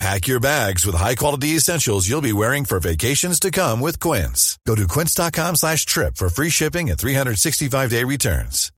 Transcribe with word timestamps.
Pack 0.00 0.26
your 0.26 0.40
bags 0.40 0.84
with 0.84 0.96
high-quality 0.96 1.48
essentials 1.56 2.08
you'll 2.08 2.20
be 2.20 2.32
wearing 2.32 2.64
for 2.64 2.80
vacations 2.80 3.38
to 3.40 3.50
come 3.50 3.80
with 3.80 4.00
Quince. 4.00 4.58
Go 4.66 4.74
to 4.74 4.86
quince.com 4.88 5.56
slash 5.56 5.86
trip 5.86 6.16
for 6.16 6.28
free 6.28 6.50
shipping 6.50 6.90
and 6.90 6.98
365-day 6.98 8.04
returns. 8.04 8.70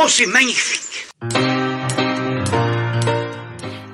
Oh, 0.00 0.06
c'est 0.06 0.26
magnifique 0.26 0.84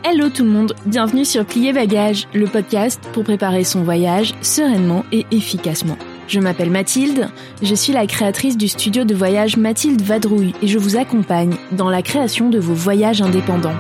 Hello 0.05 0.29
tout 0.29 0.45
le 0.45 0.51
monde, 0.51 0.75
bienvenue 0.87 1.25
sur 1.25 1.45
Plier 1.47 1.73
Bagage, 1.73 2.29
le 2.35 2.47
podcast 2.47 3.01
pour 3.13 3.25
préparer 3.25 3.65
son 3.65 3.83
voyage 3.83 4.35
sereinement 4.43 5.05
et 5.13 5.27
efficacement. 5.31 5.97
Je 6.27 6.41
m'appelle 6.41 6.71
Mathilde, 6.71 7.29
je 7.63 7.75
suis 7.75 7.93
la 7.93 8.07
créatrice 8.07 8.57
du 8.57 8.69
studio 8.69 9.05
de 9.05 9.15
voyage 9.15 9.57
Mathilde 9.57 10.01
Vadrouille 10.03 10.55
et 10.63 10.67
je 10.67 10.79
vous 10.79 10.97
accompagne 10.97 11.57
dans 11.73 11.91
la 11.91 12.03
création 12.03 12.49
de 12.49 12.59
vos 12.59 12.75
voyages 12.75 13.21
indépendants. 13.21 13.77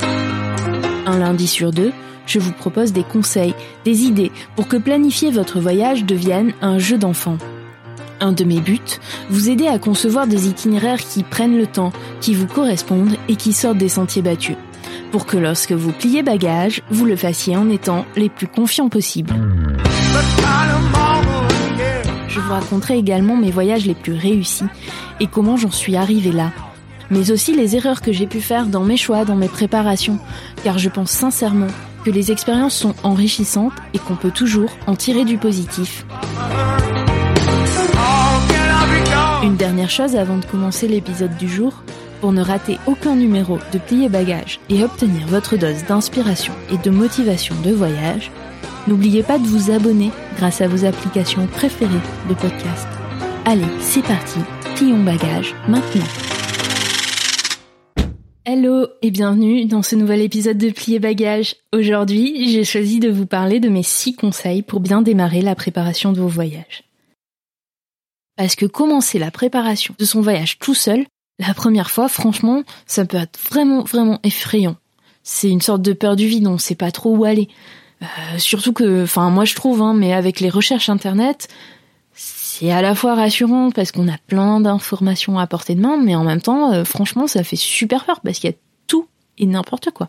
Un 1.07 1.19
lundi 1.19 1.47
sur 1.47 1.73
deux, 1.73 1.93
je 2.27 2.39
vous 2.39 2.53
propose 2.53 2.93
des 2.93 3.03
conseils, 3.03 3.55
des 3.85 4.03
idées 4.03 4.31
pour 4.57 4.69
que 4.69 4.77
planifier 4.77 5.31
votre 5.31 5.59
voyage 5.59 6.05
devienne 6.05 6.53
un 6.61 6.79
jeu 6.79 6.99
d'enfant. 6.99 7.39
Un 8.21 8.33
de 8.33 8.45
mes 8.45 8.61
buts, 8.61 8.79
vous 9.31 9.49
aider 9.49 9.67
à 9.67 9.79
concevoir 9.79 10.27
des 10.27 10.47
itinéraires 10.47 11.01
qui 11.01 11.23
prennent 11.23 11.57
le 11.57 11.67
temps, 11.67 11.93
qui 12.21 12.35
vous 12.35 12.47
correspondent 12.47 13.17
et 13.29 13.37
qui 13.37 13.53
sortent 13.53 13.79
des 13.79 13.89
sentiers 13.89 14.23
battus. 14.23 14.57
Pour 15.11 15.27
que 15.27 15.37
lorsque 15.37 15.73
vous 15.73 15.93
pliez 15.93 16.23
bagage, 16.23 16.83
vous 16.91 17.07
le 17.07 17.17
fassiez 17.17 17.57
en 17.57 17.71
étant 17.71 18.05
les 18.17 18.29
plus 18.29 18.49
confiants 18.49 18.89
possibles. 18.89 19.35
Je 22.35 22.41
vous 22.41 22.53
raconterai 22.53 22.99
également 22.99 23.37
mes 23.37 23.53
voyages 23.53 23.87
les 23.87 23.95
plus 23.95 24.15
réussis 24.15 24.65
et 25.21 25.29
comment 25.29 25.57
j'en 25.57 25.71
suis 25.71 25.95
arrivée 25.95 26.33
là. 26.33 26.51
Mais 27.09 27.31
aussi 27.31 27.55
les 27.55 27.77
erreurs 27.77 28.03
que 28.03 28.13
j'ai 28.13 28.27
pu 28.27 28.41
faire 28.41 28.67
dans 28.67 28.83
mes 28.83 28.97
choix, 28.97 29.25
dans 29.25 29.37
mes 29.37 29.47
préparations, 29.47 30.19
car 30.65 30.77
je 30.77 30.89
pense 30.89 31.13
sincèrement 31.13 31.69
que 32.05 32.11
les 32.11 32.33
expériences 32.33 32.75
sont 32.75 32.97
enrichissantes 33.05 33.75
et 33.93 34.01
qu'on 34.01 34.17
peut 34.17 34.33
toujours 34.33 34.73
en 34.89 34.97
tirer 34.97 35.25
du 35.25 35.39
positif. 35.39 36.05
Une 39.45 39.55
dernière 39.55 39.91
chose 39.91 40.17
avant 40.17 40.39
de 40.39 40.45
commencer 40.45 40.89
l'épisode 40.89 41.37
du 41.37 41.49
jour, 41.49 41.85
pour 42.21 42.33
ne 42.33 42.43
rater 42.43 42.79
aucun 42.87 43.15
numéro 43.15 43.59
de 43.73 43.79
Plier 43.79 44.09
Bagage 44.09 44.59
et 44.71 44.83
obtenir 44.83 45.27
votre 45.29 45.57
dose 45.57 45.85
d'inspiration 45.85 46.55
et 46.73 46.79
de 46.79 46.91
motivation 46.91 47.55
de 47.63 47.71
voyage, 47.71 48.33
n'oubliez 48.87 49.23
pas 49.23 49.39
de 49.39 49.47
vous 49.47 49.71
abonner 49.71 50.11
grâce 50.37 50.61
à 50.61 50.69
vos 50.69 50.85
applications 50.85 51.47
préférées 51.47 51.93
de 52.29 52.35
podcast. 52.35 52.87
Allez, 53.45 53.65
c'est 53.81 54.03
parti, 54.03 54.41
plions 54.77 55.03
bagage 55.03 55.55
maintenant. 55.69 56.07
Hello 58.47 58.89
et 59.01 59.11
bienvenue 59.11 59.65
dans 59.65 59.83
ce 59.83 59.97
nouvel 59.97 60.21
épisode 60.21 60.59
de 60.59 60.69
Plier 60.69 60.99
Bagage. 60.99 61.57
Aujourd'hui, 61.73 62.51
j'ai 62.51 62.65
choisi 62.65 63.01
de 63.01 63.11
vous 63.11 63.25
parler 63.25 63.59
de 63.59 63.71
mes 63.71 63.83
6 63.83 64.17
conseils 64.17 64.63
pour 64.63 64.81
bien 64.81 65.01
démarrer 65.01 65.41
la 65.41 65.55
préparation 65.55 66.13
de 66.13 66.21
vos 66.21 66.29
voyages. 66.29 66.85
Parce 68.37 68.55
que 68.55 68.67
commencer 68.67 69.19
la 69.19 69.31
préparation 69.31 69.95
de 69.99 70.05
son 70.05 70.21
voyage 70.21 70.59
tout 70.59 70.75
seul, 70.75 71.07
la 71.39 71.55
première 71.55 71.91
fois, 71.91 72.09
franchement, 72.09 72.65
ça 72.87 73.07
peut 73.07 73.17
être 73.17 73.39
vraiment, 73.51 73.83
vraiment 73.83 74.21
effrayant. 74.25 74.77
C'est 75.23 75.49
une 75.49 75.63
sorte 75.63 75.81
de 75.83 75.95
peur 75.95 76.17
du 76.17 76.27
vide, 76.27 76.47
on 76.47 76.59
sait 76.59 76.75
pas 76.75 76.91
trop 76.91 77.17
où 77.17 77.25
aller. 77.25 77.49
Euh, 78.03 78.39
surtout 78.39 78.73
que, 78.73 79.05
enfin, 79.05 79.31
moi 79.31 79.45
je 79.45 79.55
trouve, 79.55 79.83
hein, 79.83 79.95
mais 79.95 80.13
avec 80.13 80.41
les 80.41 80.51
recherches 80.51 80.89
internet, 80.89 81.49
c'est 82.15 82.71
à 82.71 82.83
la 82.83 82.95
fois 82.95 83.15
rassurant 83.15 83.71
parce 83.71 83.93
qu'on 83.93 84.09
a 84.09 84.19
plein 84.27 84.61
d'informations 84.61 85.39
à 85.39 85.47
portée 85.47 85.75
de 85.75 85.81
main, 85.81 85.97
mais 85.97 86.15
en 86.15 86.25
même 86.25 86.41
temps, 86.41 86.73
euh, 86.73 86.85
franchement, 86.85 87.27
ça 87.27 87.43
fait 87.43 87.57
super 87.57 88.05
peur 88.05 88.21
parce 88.21 88.39
qu'il 88.39 88.51
y 88.51 88.53
a 88.53 88.57
tout 88.87 89.09
et 89.39 89.47
n'importe 89.47 89.91
quoi. 89.91 90.09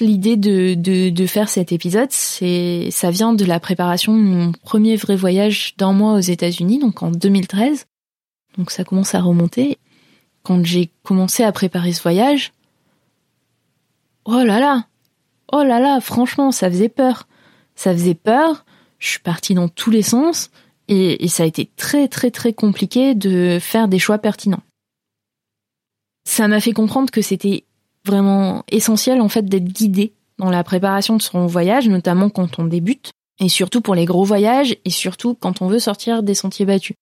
L'idée 0.00 0.36
de, 0.36 0.74
de, 0.74 1.10
de, 1.10 1.26
faire 1.26 1.48
cet 1.48 1.70
épisode, 1.70 2.10
c'est, 2.10 2.88
ça 2.90 3.10
vient 3.10 3.34
de 3.34 3.44
la 3.44 3.60
préparation 3.60 4.16
de 4.16 4.22
mon 4.22 4.52
premier 4.52 4.96
vrai 4.96 5.14
voyage 5.14 5.74
d'un 5.76 5.92
mois 5.92 6.14
aux 6.14 6.20
États-Unis, 6.20 6.78
donc 6.78 7.02
en 7.02 7.10
2013. 7.10 7.86
Donc 8.56 8.70
ça 8.70 8.84
commence 8.84 9.14
à 9.14 9.20
remonter. 9.20 9.78
Quand 10.42 10.64
j'ai 10.64 10.90
commencé 11.04 11.44
à 11.44 11.52
préparer 11.52 11.92
ce 11.92 12.02
voyage, 12.02 12.52
oh 14.24 14.42
là 14.42 14.58
là, 14.58 14.86
oh 15.52 15.62
là 15.62 15.78
là, 15.78 16.00
franchement, 16.00 16.50
ça 16.50 16.70
faisait 16.70 16.88
peur. 16.88 17.28
Ça 17.74 17.92
faisait 17.92 18.14
peur. 18.14 18.64
Je 18.98 19.08
suis 19.08 19.20
partie 19.20 19.54
dans 19.54 19.68
tous 19.68 19.90
les 19.90 20.02
sens 20.02 20.50
et, 20.88 21.28
ça 21.28 21.44
a 21.44 21.46
été 21.46 21.70
très 21.76 22.08
très 22.08 22.30
très 22.30 22.52
compliqué 22.52 23.14
de 23.14 23.58
faire 23.60 23.88
des 23.88 23.98
choix 23.98 24.18
pertinents. 24.18 24.62
Ça 26.24 26.48
m'a 26.48 26.60
fait 26.60 26.72
comprendre 26.72 27.10
que 27.10 27.22
c'était 27.22 27.64
vraiment 28.04 28.64
essentiel 28.70 29.20
en 29.20 29.28
fait 29.28 29.44
d'être 29.46 29.64
guidé 29.64 30.12
dans 30.38 30.50
la 30.50 30.64
préparation 30.64 31.16
de 31.16 31.22
son 31.22 31.46
voyage, 31.46 31.88
notamment 31.88 32.30
quand 32.30 32.58
on 32.58 32.64
débute, 32.64 33.12
et 33.40 33.48
surtout 33.48 33.80
pour 33.80 33.94
les 33.94 34.04
gros 34.04 34.24
voyages, 34.24 34.76
et 34.84 34.90
surtout 34.90 35.34
quand 35.34 35.62
on 35.62 35.68
veut 35.68 35.78
sortir 35.78 36.22
des 36.22 36.34
sentiers 36.34 36.66
battus. 36.66 36.96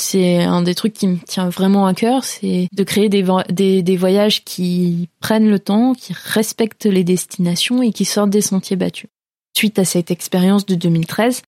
C'est 0.00 0.44
un 0.44 0.62
des 0.62 0.76
trucs 0.76 0.92
qui 0.92 1.08
me 1.08 1.16
tient 1.16 1.48
vraiment 1.48 1.86
à 1.86 1.92
cœur, 1.92 2.22
c'est 2.22 2.68
de 2.72 2.84
créer 2.84 3.08
des, 3.08 3.96
voyages 3.96 4.44
qui 4.44 5.08
prennent 5.18 5.50
le 5.50 5.58
temps, 5.58 5.92
qui 5.92 6.12
respectent 6.12 6.86
les 6.86 7.02
destinations 7.02 7.82
et 7.82 7.90
qui 7.90 8.04
sortent 8.04 8.30
des 8.30 8.40
sentiers 8.40 8.76
battus. 8.76 9.10
Suite 9.56 9.76
à 9.80 9.84
cette 9.84 10.12
expérience 10.12 10.66
de 10.66 10.76
2013, 10.76 11.42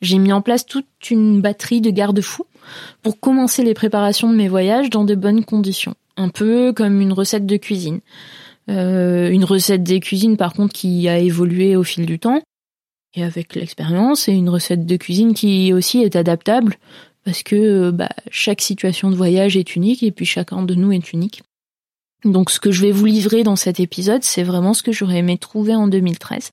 j'ai 0.00 0.18
mis 0.18 0.32
en 0.32 0.42
place 0.42 0.66
toute 0.66 1.10
une 1.10 1.40
batterie 1.40 1.80
de 1.80 1.90
garde-fous 1.90 2.46
pour 3.02 3.20
commencer 3.20 3.62
les 3.62 3.72
préparations 3.72 4.28
de 4.28 4.36
mes 4.36 4.48
voyages 4.48 4.90
dans 4.90 5.04
de 5.04 5.14
bonnes 5.14 5.44
conditions 5.44 5.94
un 6.16 6.28
peu 6.28 6.72
comme 6.72 7.00
une 7.00 7.12
recette 7.12 7.46
de 7.46 7.56
cuisine. 7.56 8.00
Euh, 8.68 9.30
une 9.30 9.44
recette 9.44 9.82
des 9.82 10.00
cuisines 10.00 10.36
par 10.36 10.52
contre 10.54 10.72
qui 10.72 11.08
a 11.08 11.18
évolué 11.18 11.76
au 11.76 11.82
fil 11.82 12.06
du 12.06 12.18
temps 12.18 12.40
et 13.14 13.24
avec 13.24 13.54
l'expérience 13.54 14.28
et 14.28 14.32
une 14.32 14.48
recette 14.48 14.86
de 14.86 14.96
cuisine 14.96 15.34
qui 15.34 15.72
aussi 15.72 16.02
est 16.02 16.16
adaptable 16.16 16.76
parce 17.24 17.42
que 17.42 17.90
bah, 17.90 18.10
chaque 18.30 18.60
situation 18.60 19.10
de 19.10 19.16
voyage 19.16 19.56
est 19.56 19.76
unique 19.76 20.02
et 20.02 20.10
puis 20.10 20.26
chacun 20.26 20.62
de 20.62 20.74
nous 20.74 20.92
est 20.92 21.12
unique. 21.12 21.42
Donc 22.24 22.50
ce 22.50 22.60
que 22.60 22.70
je 22.70 22.82
vais 22.82 22.92
vous 22.92 23.06
livrer 23.06 23.42
dans 23.42 23.56
cet 23.56 23.80
épisode, 23.80 24.22
c'est 24.22 24.42
vraiment 24.42 24.74
ce 24.74 24.82
que 24.82 24.92
j'aurais 24.92 25.18
aimé 25.18 25.38
trouver 25.38 25.74
en 25.74 25.88
2013. 25.88 26.50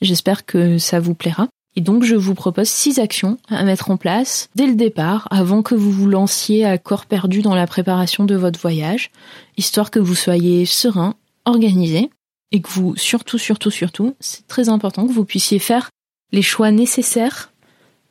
J'espère 0.00 0.44
que 0.44 0.78
ça 0.78 1.00
vous 1.00 1.14
plaira. 1.14 1.48
Et 1.76 1.80
donc 1.80 2.02
je 2.02 2.16
vous 2.16 2.34
propose 2.34 2.68
six 2.68 2.98
actions 2.98 3.38
à 3.48 3.62
mettre 3.62 3.90
en 3.90 3.96
place 3.96 4.48
dès 4.56 4.66
le 4.66 4.74
départ, 4.74 5.28
avant 5.30 5.62
que 5.62 5.76
vous 5.76 5.92
vous 5.92 6.08
lanciez 6.08 6.64
à 6.64 6.78
corps 6.78 7.06
perdu 7.06 7.42
dans 7.42 7.54
la 7.54 7.68
préparation 7.68 8.24
de 8.24 8.34
votre 8.34 8.58
voyage, 8.58 9.10
histoire 9.56 9.92
que 9.92 10.00
vous 10.00 10.16
soyez 10.16 10.66
serein, 10.66 11.14
organisé, 11.44 12.10
et 12.50 12.60
que 12.60 12.68
vous, 12.68 12.96
surtout, 12.96 13.38
surtout, 13.38 13.70
surtout, 13.70 14.16
c'est 14.18 14.46
très 14.48 14.68
important 14.68 15.06
que 15.06 15.12
vous 15.12 15.24
puissiez 15.24 15.60
faire 15.60 15.90
les 16.32 16.42
choix 16.42 16.72
nécessaires 16.72 17.52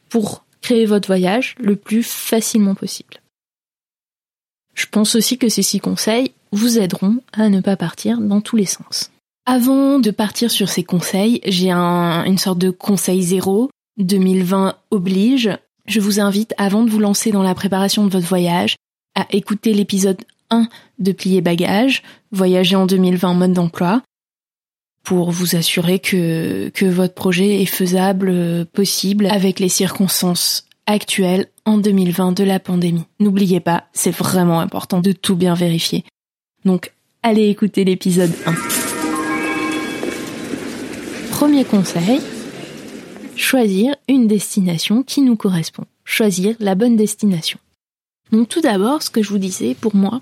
pour 0.08 0.46
créer 0.62 0.86
votre 0.86 1.08
voyage 1.08 1.56
le 1.60 1.76
plus 1.76 2.04
facilement 2.04 2.76
possible. 2.76 3.22
Je 4.74 4.86
pense 4.86 5.16
aussi 5.16 5.38
que 5.38 5.50
ces 5.50 5.62
six 5.62 5.80
conseils 5.80 6.32
vous 6.52 6.80
aideront 6.80 7.18
à 7.34 7.50
ne 7.50 7.62
pas 7.62 7.76
partir 7.76 8.20
dans 8.20 8.42
tous 8.42 8.56
les 8.56 8.66
sens. 8.66 9.12
Avant 9.46 10.00
de 10.00 10.12
partir 10.12 10.52
sur 10.52 10.70
ces 10.70 10.84
conseils, 10.84 11.42
j'ai 11.46 11.72
un, 11.72 12.24
une 12.24 12.38
sorte 12.38 12.60
de 12.60 12.70
conseil 12.70 13.22
zéro. 13.24 13.70
2020 13.98 14.76
oblige. 14.92 15.50
Je 15.86 16.00
vous 16.00 16.20
invite, 16.20 16.54
avant 16.58 16.84
de 16.84 16.90
vous 16.90 17.00
lancer 17.00 17.32
dans 17.32 17.44
la 17.44 17.56
préparation 17.56 18.06
de 18.06 18.12
votre 18.12 18.28
voyage, 18.28 18.76
à 19.16 19.26
écouter 19.32 19.74
l'épisode 19.74 20.22
1 20.50 20.68
de 21.00 21.12
Plier 21.12 21.42
Bagage, 21.42 22.04
Voyager 22.32 22.76
en 22.76 22.86
2020 22.86 23.34
mode 23.34 23.54
d'emploi, 23.54 24.02
pour 25.10 25.32
vous 25.32 25.56
assurer 25.56 25.98
que, 25.98 26.70
que 26.70 26.86
votre 26.86 27.16
projet 27.16 27.64
est 27.64 27.66
faisable, 27.66 28.64
possible, 28.74 29.26
avec 29.26 29.60
les 29.60 29.68
circonstances 29.68 30.68
actuelles 30.86 31.48
en 31.66 31.80
2020 31.80 32.34
de 32.34 32.44
la 32.44 32.60
pandémie. 32.60 33.06
N'oubliez 33.20 33.60
pas, 33.60 33.86
c'est 33.92 34.12
vraiment 34.12 34.60
important 34.60 35.00
de 35.00 35.12
tout 35.12 35.36
bien 35.36 35.56
vérifier. 35.56 36.06
Donc, 36.64 36.94
allez 37.24 37.50
écouter 37.50 37.86
l'épisode 37.86 38.32
1. 38.46 38.54
Premier 41.32 41.66
conseil, 41.66 42.22
choisir 43.36 43.96
une 44.08 44.28
destination 44.28 45.02
qui 45.02 45.22
nous 45.22 45.36
correspond. 45.36 45.86
Choisir 46.06 46.56
la 46.60 46.76
bonne 46.76 46.98
destination. 46.98 47.58
Donc 48.32 48.48
tout 48.48 48.62
d'abord, 48.62 49.02
ce 49.02 49.10
que 49.10 49.24
je 49.24 49.30
vous 49.30 49.40
disais, 49.40 49.74
pour 49.74 49.96
moi, 49.96 50.22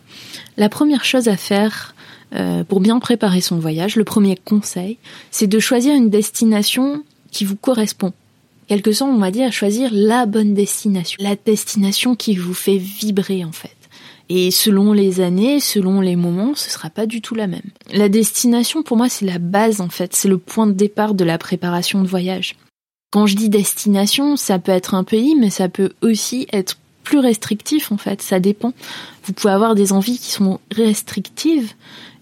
la 0.55 0.69
première 0.69 1.03
chose 1.03 1.27
à 1.27 1.35
faire 1.35 1.93
euh, 2.33 2.63
pour 2.63 2.79
bien 2.79 3.00
préparer 3.00 3.41
son 3.41 3.57
voyage, 3.57 3.95
le 3.95 4.03
premier 4.03 4.35
conseil, 4.35 4.97
c'est 5.31 5.47
de 5.47 5.59
choisir 5.59 5.95
une 5.95 6.09
destination 6.09 7.03
qui 7.31 7.45
vous 7.45 7.56
correspond, 7.56 8.13
quelque 8.68 8.91
sorte, 8.91 9.12
on 9.12 9.19
va 9.19 9.31
dire, 9.31 9.51
choisir 9.51 9.89
la 9.94 10.25
bonne 10.25 10.53
destination, 10.53 11.18
la 11.21 11.35
destination 11.35 12.15
qui 12.15 12.35
vous 12.35 12.53
fait 12.53 12.77
vibrer 12.77 13.44
en 13.45 13.51
fait. 13.51 13.71
Et 14.29 14.51
selon 14.51 14.91
les 14.91 15.21
années, 15.21 15.62
selon 15.62 16.01
les 16.01 16.18
moments, 16.18 16.53
ce 16.53 16.69
sera 16.69 16.89
pas 16.89 17.06
du 17.06 17.21
tout 17.21 17.33
la 17.33 17.47
même. 17.47 17.62
La 17.94 18.09
destination, 18.09 18.83
pour 18.83 18.97
moi, 18.97 19.07
c'est 19.07 19.25
la 19.25 19.39
base 19.39 19.80
en 19.80 19.89
fait, 19.89 20.13
c'est 20.13 20.27
le 20.27 20.38
point 20.38 20.68
de 20.68 20.73
départ 20.73 21.13
de 21.13 21.23
la 21.23 21.38
préparation 21.38 22.01
de 22.01 22.07
voyage. 22.07 22.56
Quand 23.12 23.25
je 23.25 23.38
dis 23.38 23.47
destination, 23.47 24.35
ça 24.35 24.59
peut 24.59 24.73
être 24.73 24.95
un 24.95 25.06
pays, 25.06 25.35
mais 25.35 25.50
ça 25.50 25.69
peut 25.69 25.94
aussi 26.01 26.45
être 26.51 26.77
plus 27.03 27.19
restrictif 27.19 27.94
en 27.94 27.97
fait, 27.97 28.21
ça 28.21 28.41
dépend. 28.41 28.73
Vous 29.23 29.31
pouvez 29.31 29.53
avoir 29.53 29.75
des 29.75 29.94
envies 29.94 30.19
qui 30.19 30.31
sont 30.31 30.59
restrictives 30.75 31.71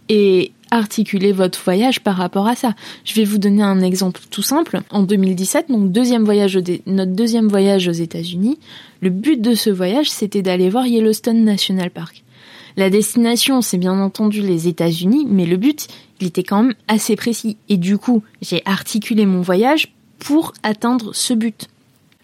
et 0.09 0.51
articuler 0.71 1.31
votre 1.31 1.61
voyage 1.63 2.01
par 2.01 2.15
rapport 2.15 2.47
à 2.47 2.55
ça. 2.55 2.73
Je 3.03 3.13
vais 3.13 3.23
vous 3.23 3.37
donner 3.37 3.63
un 3.63 3.81
exemple 3.81 4.21
tout 4.29 4.41
simple. 4.41 4.81
En 4.89 5.03
2017, 5.03 5.69
donc 5.69 5.91
deuxième 5.91 6.25
voyage 6.25 6.59
notre 6.85 7.13
deuxième 7.13 7.47
voyage 7.47 7.87
aux 7.87 7.93
États-Unis, 7.93 8.59
le 9.01 9.09
but 9.09 9.41
de 9.41 9.53
ce 9.53 9.69
voyage, 9.69 10.09
c'était 10.09 10.41
d'aller 10.41 10.69
voir 10.69 10.87
Yellowstone 10.87 11.43
National 11.43 11.91
Park. 11.91 12.23
La 12.77 12.89
destination, 12.89 13.61
c'est 13.61 13.77
bien 13.77 13.97
entendu 13.99 14.41
les 14.41 14.67
États-Unis, 14.67 15.25
mais 15.29 15.45
le 15.45 15.55
but, 15.55 15.87
il 16.19 16.27
était 16.27 16.43
quand 16.43 16.63
même 16.63 16.75
assez 16.87 17.15
précis. 17.15 17.57
Et 17.69 17.77
du 17.77 17.97
coup, 17.97 18.21
j'ai 18.41 18.61
articulé 18.65 19.25
mon 19.25 19.41
voyage 19.41 19.93
pour 20.19 20.53
atteindre 20.61 21.13
ce 21.13 21.33
but. 21.33 21.67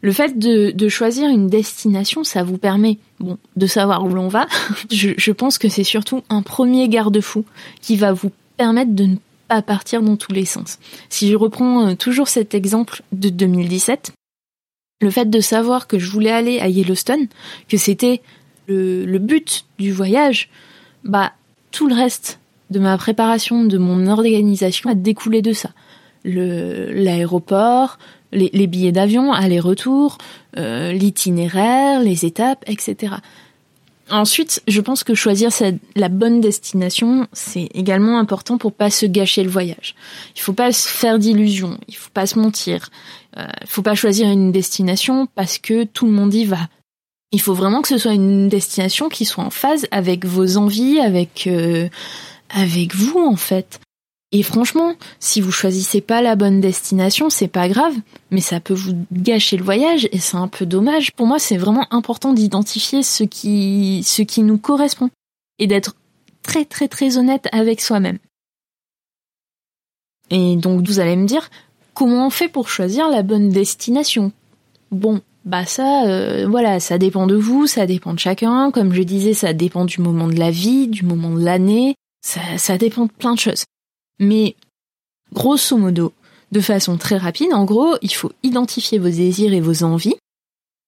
Le 0.02 0.12
fait 0.12 0.38
de, 0.38 0.90
choisir 0.90 1.30
une 1.30 1.48
destination, 1.48 2.24
ça 2.24 2.44
vous 2.44 2.58
permet, 2.58 2.98
bon, 3.20 3.38
de 3.56 3.68
savoir 3.68 4.04
où 4.04 4.10
l'on 4.10 4.28
va. 4.28 4.48
je, 4.92 5.32
pense 5.32 5.58
que 5.58 5.70
c'est 5.70 5.84
surtout 5.84 6.24
un 6.30 6.42
premier 6.42 6.90
garde-fou 6.90 7.46
qui 7.82 7.98
va 7.98 8.12
vous 8.12 8.32
permettre 8.58 8.94
de 8.94 9.06
ne 9.06 9.16
pas 9.48 9.62
partir 9.62 10.02
dans 10.02 10.18
tous 10.18 10.32
les 10.32 10.46
sens. 10.46 10.80
Si 11.10 11.30
je 11.30 11.36
reprends 11.36 11.88
euh, 11.88 11.96
toujours 11.96 12.30
cet 12.30 12.56
exemple 12.56 13.04
de 13.12 13.30
2017, 13.30 14.12
le 15.02 15.10
fait 15.12 15.30
de 15.30 15.40
savoir 15.40 15.88
que 15.88 16.00
je 16.00 16.10
voulais 16.10 16.32
aller 16.32 16.60
à 16.60 16.68
Yellowstone, 16.68 17.28
que 17.68 17.78
c'était 17.78 18.22
le 18.68 19.18
but 19.18 19.66
du 19.80 19.92
voyage, 19.92 20.50
bah 21.04 21.34
tout 21.72 21.90
le 21.90 21.96
reste 21.96 22.40
de 22.70 22.80
ma 22.80 22.98
préparation, 22.98 23.66
de 23.66 23.78
mon 23.78 24.08
organisation 24.08 24.90
a 24.90 24.96
découlé 24.96 25.42
de 25.42 25.54
ça. 25.54 25.72
L'aéroport, 26.24 27.98
les, 28.32 28.68
billets 28.68 28.92
d'avion, 28.92 29.34
aller-retour, 29.34 30.18
euh, 30.58 30.92
l'itinéraire, 30.92 32.02
les 32.02 32.26
étapes, 32.26 32.64
etc. 32.68 33.16
Ensuite, 34.10 34.62
je 34.68 34.82
pense 34.82 35.06
que 35.06 35.14
choisir 35.14 35.52
la 35.96 36.10
bonne 36.10 36.42
destination, 36.42 37.28
c'est 37.32 37.70
également 37.74 38.20
important 38.20 38.58
pour 38.58 38.74
pas 38.74 38.90
se 38.90 39.06
gâcher 39.06 39.44
le 39.44 39.50
voyage. 39.50 39.96
Il 40.36 40.42
faut 40.42 40.54
pas 40.54 40.74
se 40.74 40.88
faire 40.88 41.18
d'illusions, 41.18 41.78
il 41.88 41.96
faut 41.96 42.10
pas 42.14 42.26
se 42.26 42.38
mentir. 42.38 42.90
Euh, 43.38 43.48
il 43.62 43.68
faut 43.68 43.82
pas 43.82 43.96
choisir 43.96 44.28
une 44.28 44.52
destination 44.52 45.28
parce 45.36 45.58
que 45.58 45.86
tout 45.86 46.06
le 46.06 46.12
monde 46.12 46.34
y 46.34 46.44
va. 46.44 46.68
Il 47.32 47.40
faut 47.40 47.54
vraiment 47.54 47.82
que 47.82 47.88
ce 47.88 47.98
soit 47.98 48.12
une 48.12 48.50
destination 48.50 49.08
qui 49.08 49.24
soit 49.24 49.46
en 49.46 49.50
phase 49.50 49.88
avec 49.92 50.26
vos 50.26 50.58
envies, 50.58 51.00
avec 51.00 51.48
euh, 51.48 51.88
avec 52.50 52.94
vous 52.94 53.26
en 53.26 53.38
fait. 53.38 53.80
Et 54.34 54.44
franchement, 54.44 54.96
si 55.20 55.42
vous 55.42 55.52
choisissez 55.52 56.00
pas 56.00 56.22
la 56.22 56.38
bonne 56.38 56.62
destination, 56.62 57.30
c'est 57.30 57.50
pas 57.50 57.68
grave, 57.68 57.94
mais 58.30 58.40
ça 58.40 58.62
peut 58.62 58.74
vous 58.74 58.94
gâcher 59.12 59.58
le 59.58 59.64
voyage 59.64 60.08
et 60.14 60.20
c'est 60.20 60.38
un 60.38 60.48
peu 60.48 60.66
dommage. 60.66 61.12
Pour 61.12 61.28
moi, 61.28 61.38
c'est 61.38 61.58
vraiment 61.58 61.86
important 61.92 62.32
d'identifier 62.32 63.04
ce 63.04 63.26
qui, 63.26 64.04
ce 64.06 64.22
qui 64.22 64.44
nous 64.44 64.58
correspond 64.58 65.10
et 65.60 65.68
d'être 65.68 65.96
très 66.44 66.64
très 66.64 66.88
très 66.88 67.18
honnête 67.18 67.48
avec 67.52 67.82
soi-même. 67.82 68.20
Et 70.30 70.56
donc 70.56 70.88
vous 70.88 71.00
allez 71.00 71.18
me 71.18 71.28
dire, 71.28 71.50
comment 71.94 72.28
on 72.28 72.30
fait 72.30 72.48
pour 72.48 72.70
choisir 72.70 73.10
la 73.10 73.24
bonne 73.24 73.50
destination? 73.50 74.32
Bon, 74.92 75.22
bah 75.44 75.66
ça, 75.66 76.06
euh, 76.06 76.48
voilà, 76.48 76.80
ça 76.80 76.98
dépend 76.98 77.28
de 77.28 77.36
vous, 77.36 77.68
ça 77.68 77.86
dépend 77.86 78.14
de 78.14 78.20
chacun. 78.20 78.72
Comme 78.72 78.94
je 78.94 79.04
disais, 79.04 79.34
ça 79.34 79.52
dépend 79.52 79.84
du 79.84 80.00
moment 80.00 80.28
de 80.28 80.40
la 80.40 80.52
vie, 80.52 80.88
du 80.88 81.04
moment 81.04 81.32
de 81.32 81.44
l'année. 81.44 81.96
Ça, 82.26 82.40
ça 82.58 82.78
dépend 82.78 83.08
de 83.08 83.12
plein 83.12 83.34
de 83.34 83.40
choses. 83.40 83.66
Mais 84.22 84.56
grosso 85.34 85.76
modo, 85.78 86.14
de 86.54 86.62
façon 86.62 86.98
très 86.98 87.18
rapide, 87.18 87.54
en 87.54 87.66
gros, 87.66 87.96
il 88.02 88.14
faut 88.14 88.32
identifier 88.44 89.00
vos 89.00 89.10
désirs 89.10 89.52
et 89.52 89.60
vos 89.60 89.84
envies. 89.84 90.16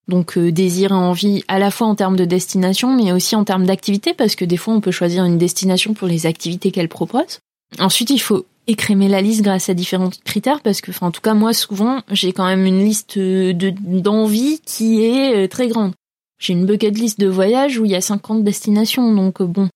Donc 0.07 0.37
euh, 0.37 0.51
désir 0.51 0.91
et 0.91 0.95
envie 0.95 1.43
à 1.47 1.59
la 1.59 1.71
fois 1.71 1.87
en 1.87 1.95
termes 1.95 2.15
de 2.15 2.25
destination, 2.25 2.93
mais 2.95 3.11
aussi 3.11 3.35
en 3.35 3.43
termes 3.43 3.65
d'activité, 3.65 4.13
parce 4.13 4.35
que 4.35 4.45
des 4.45 4.57
fois 4.57 4.73
on 4.73 4.81
peut 4.81 4.91
choisir 4.91 5.25
une 5.25 5.37
destination 5.37 5.93
pour 5.93 6.07
les 6.07 6.25
activités 6.25 6.71
qu'elle 6.71 6.89
propose. 6.89 7.39
Ensuite, 7.79 8.09
il 8.09 8.19
faut 8.19 8.45
écrémer 8.67 9.07
la 9.07 9.21
liste 9.21 9.41
grâce 9.41 9.69
à 9.69 9.73
différents 9.73 10.11
critères, 10.25 10.61
parce 10.61 10.81
que, 10.81 10.91
en 11.01 11.11
tout 11.11 11.21
cas, 11.21 11.33
moi, 11.33 11.53
souvent, 11.53 12.01
j'ai 12.11 12.33
quand 12.33 12.45
même 12.45 12.65
une 12.65 12.83
liste 12.83 13.17
de 13.17 13.73
d'envie 13.81 14.59
qui 14.65 15.03
est 15.03 15.45
euh, 15.45 15.47
très 15.47 15.67
grande. 15.67 15.93
J'ai 16.39 16.53
une 16.53 16.65
bucket 16.65 16.97
list 16.97 17.19
de 17.19 17.27
voyage 17.27 17.79
où 17.79 17.85
il 17.85 17.91
y 17.91 17.95
a 17.95 18.01
50 18.01 18.43
destinations, 18.43 19.13
donc 19.13 19.41
euh, 19.41 19.45
bon, 19.45 19.69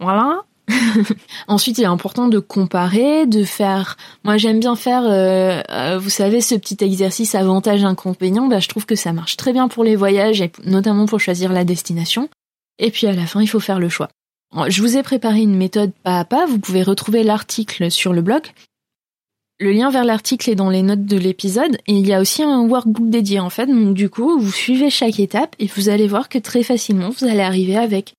voilà. 0.00 0.45
Ensuite, 1.48 1.78
il 1.78 1.82
est 1.82 1.86
important 1.86 2.28
de 2.28 2.38
comparer, 2.38 3.26
de 3.26 3.44
faire. 3.44 3.96
Moi, 4.24 4.36
j'aime 4.36 4.60
bien 4.60 4.76
faire, 4.76 5.04
euh, 5.04 5.62
euh, 5.70 5.98
vous 5.98 6.10
savez, 6.10 6.40
ce 6.40 6.54
petit 6.54 6.76
exercice 6.80 7.34
avantage-inconvénient. 7.34 8.46
Bah, 8.46 8.58
je 8.58 8.68
trouve 8.68 8.86
que 8.86 8.96
ça 8.96 9.12
marche 9.12 9.36
très 9.36 9.52
bien 9.52 9.68
pour 9.68 9.84
les 9.84 9.96
voyages 9.96 10.40
et 10.40 10.50
notamment 10.64 11.06
pour 11.06 11.20
choisir 11.20 11.52
la 11.52 11.64
destination. 11.64 12.28
Et 12.78 12.90
puis 12.90 13.06
à 13.06 13.12
la 13.12 13.26
fin, 13.26 13.40
il 13.40 13.46
faut 13.46 13.60
faire 13.60 13.78
le 13.78 13.88
choix. 13.88 14.08
Je 14.68 14.80
vous 14.80 14.96
ai 14.96 15.02
préparé 15.02 15.40
une 15.40 15.56
méthode 15.56 15.92
pas 16.02 16.20
à 16.20 16.24
pas. 16.24 16.46
Vous 16.46 16.58
pouvez 16.58 16.82
retrouver 16.82 17.22
l'article 17.22 17.90
sur 17.90 18.12
le 18.12 18.22
blog. 18.22 18.42
Le 19.58 19.72
lien 19.72 19.90
vers 19.90 20.04
l'article 20.04 20.50
est 20.50 20.54
dans 20.54 20.68
les 20.68 20.82
notes 20.82 21.06
de 21.06 21.16
l'épisode 21.16 21.78
et 21.86 21.94
il 21.94 22.06
y 22.06 22.12
a 22.12 22.20
aussi 22.20 22.42
un 22.42 22.60
workbook 22.60 23.08
dédié 23.08 23.40
en 23.40 23.48
fait. 23.48 23.66
Donc 23.66 23.94
du 23.94 24.10
coup, 24.10 24.38
vous 24.38 24.52
suivez 24.52 24.90
chaque 24.90 25.18
étape 25.18 25.56
et 25.58 25.66
vous 25.66 25.88
allez 25.88 26.06
voir 26.06 26.28
que 26.28 26.38
très 26.38 26.62
facilement, 26.62 27.08
vous 27.08 27.24
allez 27.24 27.40
arriver 27.40 27.76
avec 27.76 28.14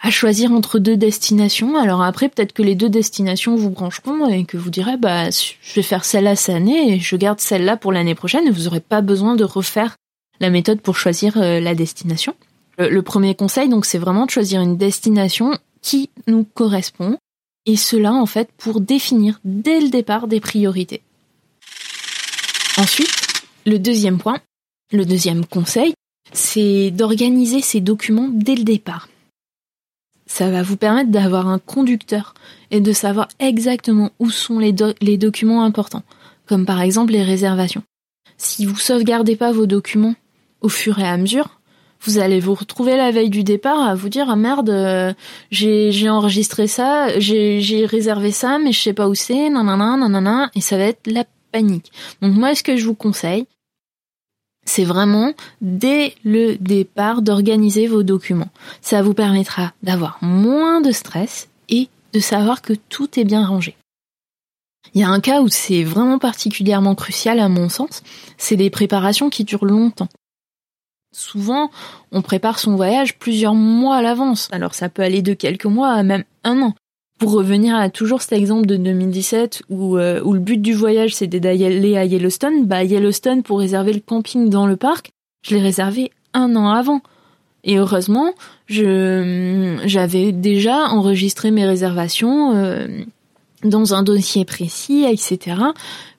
à 0.00 0.10
choisir 0.10 0.52
entre 0.52 0.78
deux 0.78 0.96
destinations. 0.96 1.76
Alors 1.76 2.02
après, 2.02 2.28
peut-être 2.28 2.52
que 2.52 2.62
les 2.62 2.74
deux 2.74 2.88
destinations 2.88 3.56
vous 3.56 3.70
brancheront 3.70 4.28
et 4.28 4.44
que 4.44 4.56
vous 4.56 4.70
direz, 4.70 4.96
bah, 4.96 5.30
je 5.30 5.74
vais 5.74 5.82
faire 5.82 6.04
celle-là 6.04 6.36
cette 6.36 6.54
année 6.54 6.94
et 6.94 7.00
je 7.00 7.16
garde 7.16 7.40
celle-là 7.40 7.76
pour 7.76 7.92
l'année 7.92 8.14
prochaine 8.14 8.46
et 8.46 8.50
vous 8.50 8.64
n'aurez 8.64 8.80
pas 8.80 9.00
besoin 9.00 9.34
de 9.34 9.44
refaire 9.44 9.96
la 10.40 10.50
méthode 10.50 10.80
pour 10.80 10.96
choisir 10.96 11.36
euh, 11.36 11.58
la 11.58 11.74
destination. 11.74 12.34
Le, 12.78 13.02
premier 13.02 13.34
conseil, 13.34 13.68
donc, 13.68 13.84
c'est 13.84 13.98
vraiment 13.98 14.24
de 14.24 14.30
choisir 14.30 14.60
une 14.60 14.76
destination 14.76 15.58
qui 15.82 16.10
nous 16.28 16.44
correspond 16.44 17.18
et 17.66 17.76
cela, 17.76 18.12
en 18.12 18.26
fait, 18.26 18.50
pour 18.56 18.80
définir 18.80 19.40
dès 19.44 19.80
le 19.80 19.88
départ 19.88 20.28
des 20.28 20.38
priorités. 20.38 21.02
Ensuite, 22.76 23.10
le 23.66 23.80
deuxième 23.80 24.18
point, 24.18 24.38
le 24.92 25.04
deuxième 25.04 25.44
conseil, 25.44 25.92
c'est 26.32 26.92
d'organiser 26.92 27.62
ces 27.62 27.80
documents 27.80 28.28
dès 28.32 28.54
le 28.54 28.62
départ 28.62 29.08
ça 30.28 30.50
va 30.50 30.62
vous 30.62 30.76
permettre 30.76 31.10
d'avoir 31.10 31.48
un 31.48 31.58
conducteur 31.58 32.34
et 32.70 32.80
de 32.80 32.92
savoir 32.92 33.28
exactement 33.40 34.10
où 34.20 34.30
sont 34.30 34.58
les, 34.60 34.72
documents 34.72 35.64
importants, 35.64 36.04
comme 36.46 36.66
par 36.66 36.80
exemple 36.80 37.12
les 37.12 37.24
réservations. 37.24 37.82
Si 38.36 38.66
vous 38.66 38.76
sauvegardez 38.76 39.34
pas 39.34 39.50
vos 39.50 39.66
documents 39.66 40.14
au 40.60 40.68
fur 40.68 40.98
et 40.98 41.08
à 41.08 41.16
mesure, 41.16 41.58
vous 42.02 42.18
allez 42.18 42.40
vous 42.40 42.54
retrouver 42.54 42.96
la 42.96 43.10
veille 43.10 43.30
du 43.30 43.42
départ 43.42 43.80
à 43.80 43.94
vous 43.94 44.08
dire 44.08 44.26
ah 44.28 44.36
merde 44.36 44.70
euh, 44.70 45.12
j'ai 45.50 46.08
enregistré 46.08 46.68
ça 46.68 47.18
j'ai 47.18 47.86
réservé 47.86 48.30
ça 48.30 48.60
mais 48.60 48.70
je 48.70 48.78
sais 48.78 48.92
pas 48.92 49.08
où 49.08 49.16
c'est 49.16 49.50
nanana 49.50 49.96
nanana 49.96 50.48
et 50.54 50.60
ça 50.60 50.78
va 50.78 50.84
être 50.84 51.10
la 51.10 51.24
panique 51.50 51.90
donc 52.22 52.34
moi 52.34 52.54
ce 52.54 52.62
que 52.62 52.76
je 52.76 52.84
vous 52.84 52.94
conseille 52.94 53.46
c'est 54.68 54.84
vraiment 54.84 55.32
dès 55.60 56.14
le 56.24 56.56
départ 56.56 57.22
d'organiser 57.22 57.86
vos 57.86 58.02
documents. 58.02 58.50
Ça 58.82 59.02
vous 59.02 59.14
permettra 59.14 59.72
d'avoir 59.82 60.18
moins 60.20 60.80
de 60.80 60.92
stress 60.92 61.48
et 61.68 61.88
de 62.12 62.20
savoir 62.20 62.62
que 62.62 62.74
tout 62.74 63.18
est 63.18 63.24
bien 63.24 63.46
rangé. 63.46 63.76
Il 64.94 65.00
y 65.00 65.04
a 65.04 65.08
un 65.08 65.20
cas 65.20 65.40
où 65.40 65.48
c'est 65.48 65.84
vraiment 65.84 66.18
particulièrement 66.18 66.94
crucial 66.94 67.40
à 67.40 67.48
mon 67.48 67.68
sens, 67.68 68.02
c'est 68.36 68.56
les 68.56 68.70
préparations 68.70 69.30
qui 69.30 69.44
durent 69.44 69.64
longtemps. 69.64 70.08
Souvent, 71.12 71.70
on 72.12 72.22
prépare 72.22 72.58
son 72.58 72.76
voyage 72.76 73.18
plusieurs 73.18 73.54
mois 73.54 73.96
à 73.96 74.02
l'avance. 74.02 74.48
Alors 74.52 74.74
ça 74.74 74.88
peut 74.88 75.02
aller 75.02 75.22
de 75.22 75.34
quelques 75.34 75.64
mois 75.64 75.90
à 75.90 76.02
même 76.02 76.24
un 76.44 76.60
an 76.60 76.74
pour 77.18 77.32
revenir 77.32 77.76
à 77.76 77.90
toujours 77.90 78.22
cet 78.22 78.32
exemple 78.32 78.66
de 78.66 78.76
2017 78.76 79.62
où, 79.68 79.96
euh, 79.96 80.20
où 80.22 80.32
le 80.32 80.40
but 80.40 80.60
du 80.60 80.72
voyage 80.72 81.14
c'était 81.14 81.40
d'aller 81.40 81.96
à 81.96 82.04
Yellowstone, 82.04 82.66
bah 82.66 82.84
Yellowstone 82.84 83.42
pour 83.42 83.58
réserver 83.58 83.92
le 83.92 84.00
camping 84.00 84.48
dans 84.48 84.66
le 84.66 84.76
parc, 84.76 85.10
je 85.42 85.54
l'ai 85.54 85.62
réservé 85.62 86.12
un 86.34 86.54
an 86.56 86.70
avant. 86.70 87.00
Et 87.64 87.76
heureusement, 87.76 88.32
je 88.66 89.78
j'avais 89.84 90.32
déjà 90.32 90.86
enregistré 90.90 91.50
mes 91.50 91.66
réservations 91.66 92.54
euh, 92.54 92.86
dans 93.64 93.94
un 93.94 94.02
dossier 94.04 94.44
précis, 94.44 95.04
etc 95.04 95.56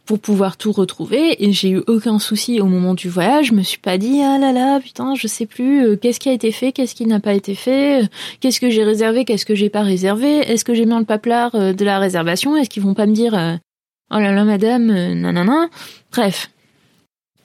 pour 0.10 0.18
pouvoir 0.18 0.58
tout 0.58 0.72
retrouver 0.72 1.46
et 1.46 1.52
j'ai 1.52 1.70
eu 1.70 1.84
aucun 1.86 2.18
souci 2.18 2.60
au 2.62 2.66
moment 2.66 2.96
du 2.96 3.10
voyage. 3.10 3.50
Je 3.50 3.54
me 3.54 3.62
suis 3.62 3.78
pas 3.78 4.00
dit 4.00 4.24
ah 4.24 4.40
là 4.40 4.52
là 4.52 4.80
putain 4.80 5.14
je 5.14 5.28
sais 5.28 5.46
plus 5.46 5.86
euh, 5.86 5.98
qu'est-ce 5.98 6.20
qui 6.20 6.30
a 6.30 6.32
été 6.34 6.52
fait, 6.52 6.72
qu'est-ce 6.72 6.96
qui 6.96 7.06
n'a 7.06 7.20
pas 7.20 7.36
été 7.36 7.54
fait, 7.54 8.02
euh, 8.02 8.08
qu'est-ce 8.40 8.60
que 8.60 8.72
j'ai 8.72 8.84
réservé, 8.84 9.24
qu'est-ce 9.24 9.46
que 9.46 9.54
j'ai 9.54 9.70
pas 9.70 9.84
réservé, 9.84 10.40
est-ce 10.40 10.66
que 10.66 10.74
j'ai 10.74 10.88
mis 10.88 10.98
le 10.98 11.06
paplard 11.06 11.54
euh, 11.54 11.74
de 11.74 11.86
la 11.86 12.00
réservation, 12.00 12.58
est-ce 12.58 12.72
qu'ils 12.72 12.82
vont 12.82 12.96
pas 12.96 13.06
me 13.06 13.14
dire 13.14 13.34
oh 13.36 14.18
là 14.18 14.32
là 14.32 14.44
madame 14.46 14.88
nanana. 14.88 15.70
Bref, 16.12 16.50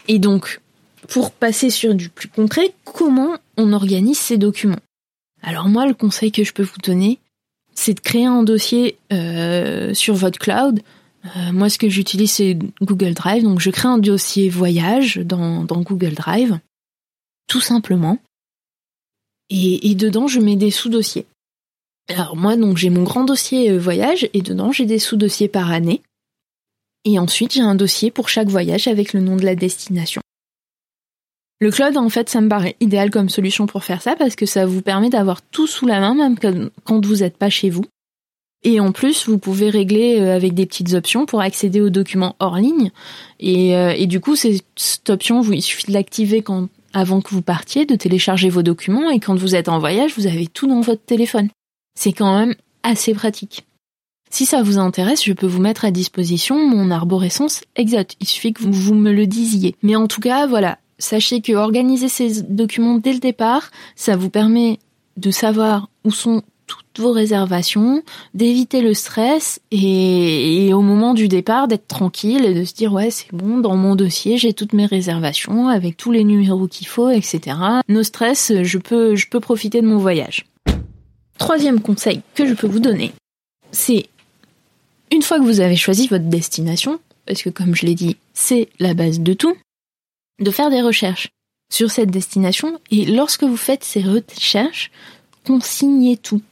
Et 0.09 0.19
donc, 0.19 0.63
pour 1.07 1.33
passer 1.33 1.69
sur 1.69 1.95
du 1.95 2.09
plus 2.09 2.29
concret, 2.29 2.73
comment 2.85 3.37
on 3.59 3.75
organise 3.75 4.19
ces 4.19 4.39
documents? 4.39 4.81
Alors 5.43 5.69
moi, 5.69 5.87
le 5.87 5.93
conseil 5.93 6.33
que 6.33 6.45
je 6.45 6.55
peux 6.55 6.63
vous 6.63 6.81
donner, 6.83 7.19
c'est 7.75 7.93
de 7.93 8.01
créer 8.01 8.25
un 8.25 8.43
dossier 8.43 8.97
sur 9.93 10.15
votre 10.15 10.39
cloud. 10.39 10.81
Euh, 11.25 11.53
moi, 11.53 11.71
ce 11.71 11.79
que 11.79 11.89
j'utilise, 11.89 12.33
c'est 12.33 12.59
Google 12.83 13.15
Drive. 13.15 13.43
Donc, 13.43 13.61
je 13.61 13.71
crée 13.71 13.89
un 13.89 13.99
dossier 13.99 14.49
voyage 14.49 15.17
dans, 15.17 15.65
Google 15.65 16.15
Drive, 16.15 16.59
tout 17.47 17.61
simplement. 17.61 18.19
Et, 19.51 19.91
et 19.91 19.95
dedans, 19.95 20.27
je 20.27 20.41
mets 20.41 20.57
des 20.57 20.71
sous-dossiers. 20.71 21.27
Alors 22.09 22.37
moi, 22.37 22.57
donc 22.57 22.77
j'ai 22.77 22.91
mon 22.91 23.03
grand 23.03 23.25
dossier 23.25 23.71
euh, 23.71 23.79
voyage 23.79 24.29
et 24.35 24.43
dedans 24.43 24.73
j'ai 24.73 24.85
des 24.85 24.99
sous-dossiers 24.99 25.49
par 25.49 25.71
année. 25.71 26.03
Et 27.05 27.19
ensuite 27.19 27.55
j'ai 27.55 27.63
un 27.63 27.75
dossier 27.75 28.11
pour 28.11 28.29
chaque 28.29 28.49
voyage 28.49 28.89
avec 28.89 29.13
le 29.13 29.21
nom 29.21 29.37
de 29.37 29.45
la 29.45 29.55
destination. 29.55 30.21
Le 31.61 31.71
cloud, 31.71 31.97
en 31.97 32.11
fait, 32.11 32.29
ça 32.29 32.41
me 32.43 32.49
paraît 32.49 32.77
idéal 32.81 33.11
comme 33.11 33.31
solution 33.31 33.67
pour 33.67 33.85
faire 33.85 34.03
ça 34.03 34.17
parce 34.17 34.37
que 34.37 34.45
ça 34.45 34.67
vous 34.67 34.83
permet 34.83 35.09
d'avoir 35.09 35.41
tout 35.41 35.67
sous 35.67 35.87
la 35.87 36.01
main, 36.01 36.15
même 36.15 36.37
quand 36.85 37.07
vous 37.07 37.17
n'êtes 37.17 37.39
pas 37.39 37.49
chez 37.49 37.71
vous. 37.71 37.85
Et 38.65 38.81
en 38.81 38.93
plus, 38.93 39.29
vous 39.29 39.39
pouvez 39.39 39.69
régler 39.69 40.19
euh, 40.19 40.35
avec 40.35 40.55
des 40.55 40.65
petites 40.65 40.95
options 40.95 41.27
pour 41.27 41.43
accéder 41.43 41.83
aux 41.83 41.91
documents 41.91 42.35
hors 42.41 42.57
ligne. 42.57 42.91
Et, 43.39 43.77
euh, 43.77 44.07
du 44.07 44.21
coup, 44.21 44.37
cette 44.37 45.11
option, 45.11 45.43
il 45.43 45.63
suffit 45.63 45.87
de 45.89 45.93
l'activer 45.93 46.43
avant 46.95 47.21
que 47.21 47.31
vous 47.31 47.43
partiez, 47.43 47.85
de 47.85 47.95
télécharger 47.95 48.49
vos 48.49 48.63
documents. 48.63 49.11
Et 49.11 49.21
quand 49.21 49.37
vous 49.37 49.55
êtes 49.55 49.69
en 49.69 49.79
voyage, 49.79 50.15
vous 50.17 50.27
avez 50.27 50.47
tout 50.47 50.67
dans 50.67 50.81
votre 50.81 51.05
téléphone. 51.05 51.51
C'est 51.99 52.13
quand 52.13 52.39
même 52.39 52.55
assez 52.83 53.13
pratique. 53.13 53.67
Si 54.31 54.47
ça 54.47 54.63
vous 54.63 54.79
intéresse, 54.79 55.23
je 55.25 55.33
peux 55.33 55.47
vous 55.47 55.61
mettre 55.61 55.85
à 55.85 55.91
disposition 55.91 56.57
mon 56.67 56.91
arborescence 56.91 57.61
exact. 57.77 58.17
Il 58.21 58.27
suffit 58.27 58.53
que 58.53 58.63
vous 58.65 58.95
me 58.95 59.13
le 59.13 59.27
disiez. 59.27 59.77
Mais 59.83 59.95
en 59.95 60.09
tout 60.09 60.21
cas, 60.21 60.47
voilà. 60.47 60.79
Sachez 60.99 61.41
que 61.41 61.53
organiser 61.53 62.09
ces 62.09 62.43
documents 62.43 62.97
dès 62.97 63.13
le 63.13 63.19
départ, 63.19 63.71
ça 63.95 64.17
vous 64.17 64.31
permet 64.31 64.79
de 65.17 65.31
savoir 65.31 65.89
où 66.05 66.11
sont 66.11 66.43
toutes 66.67 66.99
vos 66.99 67.13
réservations, 67.13 68.03
d'éviter 68.35 68.81
le 68.81 68.95
stress 68.95 69.61
et, 69.71 70.73
au 70.73 70.81
moment 70.81 71.15
du 71.15 71.29
départ 71.29 71.69
d'être 71.69 71.87
tranquille 71.87 72.45
et 72.45 72.55
de 72.55 72.65
se 72.65 72.75
dire 72.75 72.93
ouais 72.93 73.11
c'est 73.11 73.33
bon 73.33 73.59
dans 73.59 73.77
mon 73.77 73.97
dossier 73.97 74.39
j'ai 74.39 74.53
toutes 74.53 74.73
mes 74.73 74.87
réservations 74.87 75.69
avec 75.69 75.97
tous 75.97 76.13
les 76.13 76.25
numéros 76.25 76.67
qu'il 76.67 76.87
faut 76.87 77.11
etc. 77.11 77.57
No 77.89 78.03
stress 78.03 78.53
je 78.63 78.79
peux 78.79 79.17
je 79.17 79.29
peux 79.29 79.41
profiter 79.41 79.83
de 79.83 79.87
mon 79.87 79.99
voyage. 79.99 80.47
Troisième 81.39 81.81
conseil 81.81 82.23
que 82.35 82.47
je 82.47 82.55
peux 82.55 82.69
vous 82.69 82.79
donner, 82.79 83.13
c'est 83.73 84.07
une 85.11 85.23
fois 85.23 85.39
que 85.39 85.45
vous 85.45 85.61
avez 85.61 85.77
choisi 85.77 86.07
votre 86.07 86.25
destination, 86.25 87.01
parce 87.27 87.43
que 87.43 87.51
comme 87.51 87.75
je 87.75 87.87
l'ai 87.87 87.95
dit, 87.95 88.17
c'est 88.33 88.69
la 88.79 88.95
base 88.95 89.21
de 89.21 89.33
tout, 89.33 89.57
de 90.41 90.51
faire 90.51 90.71
des 90.71 90.83
recherches 90.83 91.29
sur 91.73 91.91
cette 91.91 92.11
destination 92.11 92.81
et 92.91 93.05
lorsque 93.05 93.45
vous 93.45 93.57
faites 93.57 93.85
ces 93.85 94.03
recherches, 94.03 94.91
consignez 95.47 96.17
tout. 96.17 96.43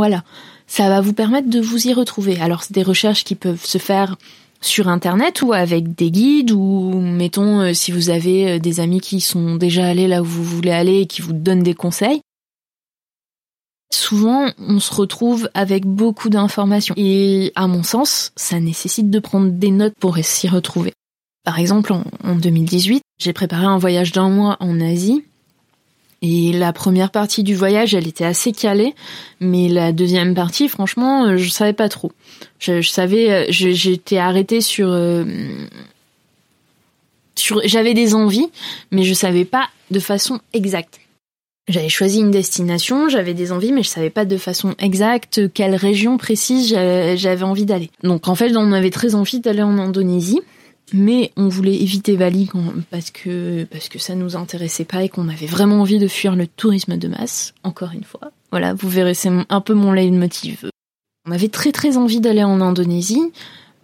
Voilà, 0.00 0.24
ça 0.66 0.88
va 0.88 1.02
vous 1.02 1.12
permettre 1.12 1.50
de 1.50 1.60
vous 1.60 1.86
y 1.86 1.92
retrouver. 1.92 2.40
Alors 2.40 2.62
c'est 2.62 2.72
des 2.72 2.82
recherches 2.82 3.22
qui 3.22 3.34
peuvent 3.34 3.62
se 3.62 3.76
faire 3.76 4.16
sur 4.62 4.88
internet 4.88 5.42
ou 5.42 5.52
avec 5.52 5.94
des 5.94 6.10
guides 6.10 6.52
ou 6.52 6.98
mettons 6.98 7.60
euh, 7.60 7.74
si 7.74 7.92
vous 7.92 8.08
avez 8.08 8.52
euh, 8.52 8.58
des 8.58 8.80
amis 8.80 9.02
qui 9.02 9.20
sont 9.20 9.56
déjà 9.56 9.86
allés 9.86 10.08
là 10.08 10.22
où 10.22 10.24
vous 10.24 10.42
voulez 10.42 10.70
aller 10.70 11.00
et 11.00 11.06
qui 11.06 11.20
vous 11.20 11.34
donnent 11.34 11.62
des 11.62 11.74
conseils, 11.74 12.22
Souvent, 13.92 14.46
on 14.58 14.80
se 14.80 14.94
retrouve 14.94 15.50
avec 15.52 15.84
beaucoup 15.84 16.30
d'informations. 16.30 16.94
Et 16.96 17.52
à 17.56 17.66
mon 17.66 17.82
sens, 17.82 18.32
ça 18.36 18.58
nécessite 18.58 19.10
de 19.10 19.18
prendre 19.18 19.50
des 19.50 19.70
notes 19.70 19.94
pour 20.00 20.16
s'y 20.22 20.48
retrouver. 20.48 20.94
Par 21.44 21.58
exemple, 21.58 21.92
en, 21.92 22.36
2018, 22.36 23.02
j'ai 23.18 23.32
préparé 23.32 23.66
un 23.66 23.78
voyage 23.78 24.12
d'un 24.12 24.30
mois 24.30 24.56
en 24.60 24.80
Asie. 24.80 25.24
Et 26.22 26.52
la 26.52 26.72
première 26.74 27.10
partie 27.10 27.42
du 27.42 27.54
voyage, 27.54 27.94
elle 27.94 28.06
était 28.06 28.26
assez 28.26 28.52
calée, 28.52 28.94
mais 29.40 29.68
la 29.68 29.92
deuxième 29.92 30.34
partie, 30.34 30.68
franchement, 30.68 31.36
je 31.36 31.48
savais 31.48 31.72
pas 31.72 31.88
trop. 31.88 32.12
Je, 32.58 32.82
savais, 32.82 33.46
j'étais 33.50 34.18
arrêtée 34.18 34.60
sur, 34.60 34.88
euh, 34.90 35.24
sur, 37.36 37.62
j'avais 37.64 37.94
des 37.94 38.14
envies, 38.14 38.48
mais 38.90 39.02
je 39.02 39.14
savais 39.14 39.46
pas 39.46 39.68
de 39.90 39.98
façon 39.98 40.40
exacte. 40.52 41.00
J'avais 41.68 41.88
choisi 41.88 42.18
une 42.18 42.30
destination, 42.30 43.08
j'avais 43.08 43.32
des 43.32 43.52
envies, 43.52 43.72
mais 43.72 43.82
je 43.82 43.88
savais 43.88 44.10
pas 44.10 44.24
de 44.24 44.36
façon 44.36 44.74
exacte 44.78 45.52
quelle 45.54 45.74
région 45.74 46.18
précise 46.18 46.68
j'avais 46.68 47.44
envie 47.44 47.64
d'aller. 47.64 47.90
Donc 48.02 48.28
en 48.28 48.34
fait, 48.34 48.54
on 48.56 48.72
avait 48.72 48.90
très 48.90 49.14
envie 49.14 49.40
d'aller 49.40 49.62
en 49.62 49.78
Indonésie, 49.78 50.40
mais 50.92 51.32
on 51.36 51.48
voulait 51.48 51.74
éviter 51.74 52.16
Bali 52.16 52.48
parce 52.90 53.10
que 53.10 53.64
parce 53.64 53.88
que 53.88 53.98
ça 53.98 54.14
nous 54.14 54.36
intéressait 54.36 54.84
pas 54.84 55.02
et 55.02 55.08
qu'on 55.08 55.28
avait 55.28 55.46
vraiment 55.46 55.80
envie 55.80 55.98
de 55.98 56.08
fuir 56.08 56.36
le 56.36 56.46
tourisme 56.46 56.96
de 56.96 57.08
masse. 57.08 57.54
Encore 57.62 57.90
une 57.92 58.04
fois, 58.04 58.32
voilà, 58.50 58.74
vous 58.74 58.88
verrez, 58.88 59.14
c'est 59.14 59.30
un 59.48 59.60
peu 59.60 59.74
mon 59.74 59.92
leitmotiv. 59.92 60.70
On 61.28 61.32
avait 61.32 61.48
très 61.48 61.72
très 61.72 61.96
envie 61.96 62.20
d'aller 62.20 62.44
en 62.44 62.60
Indonésie, 62.60 63.32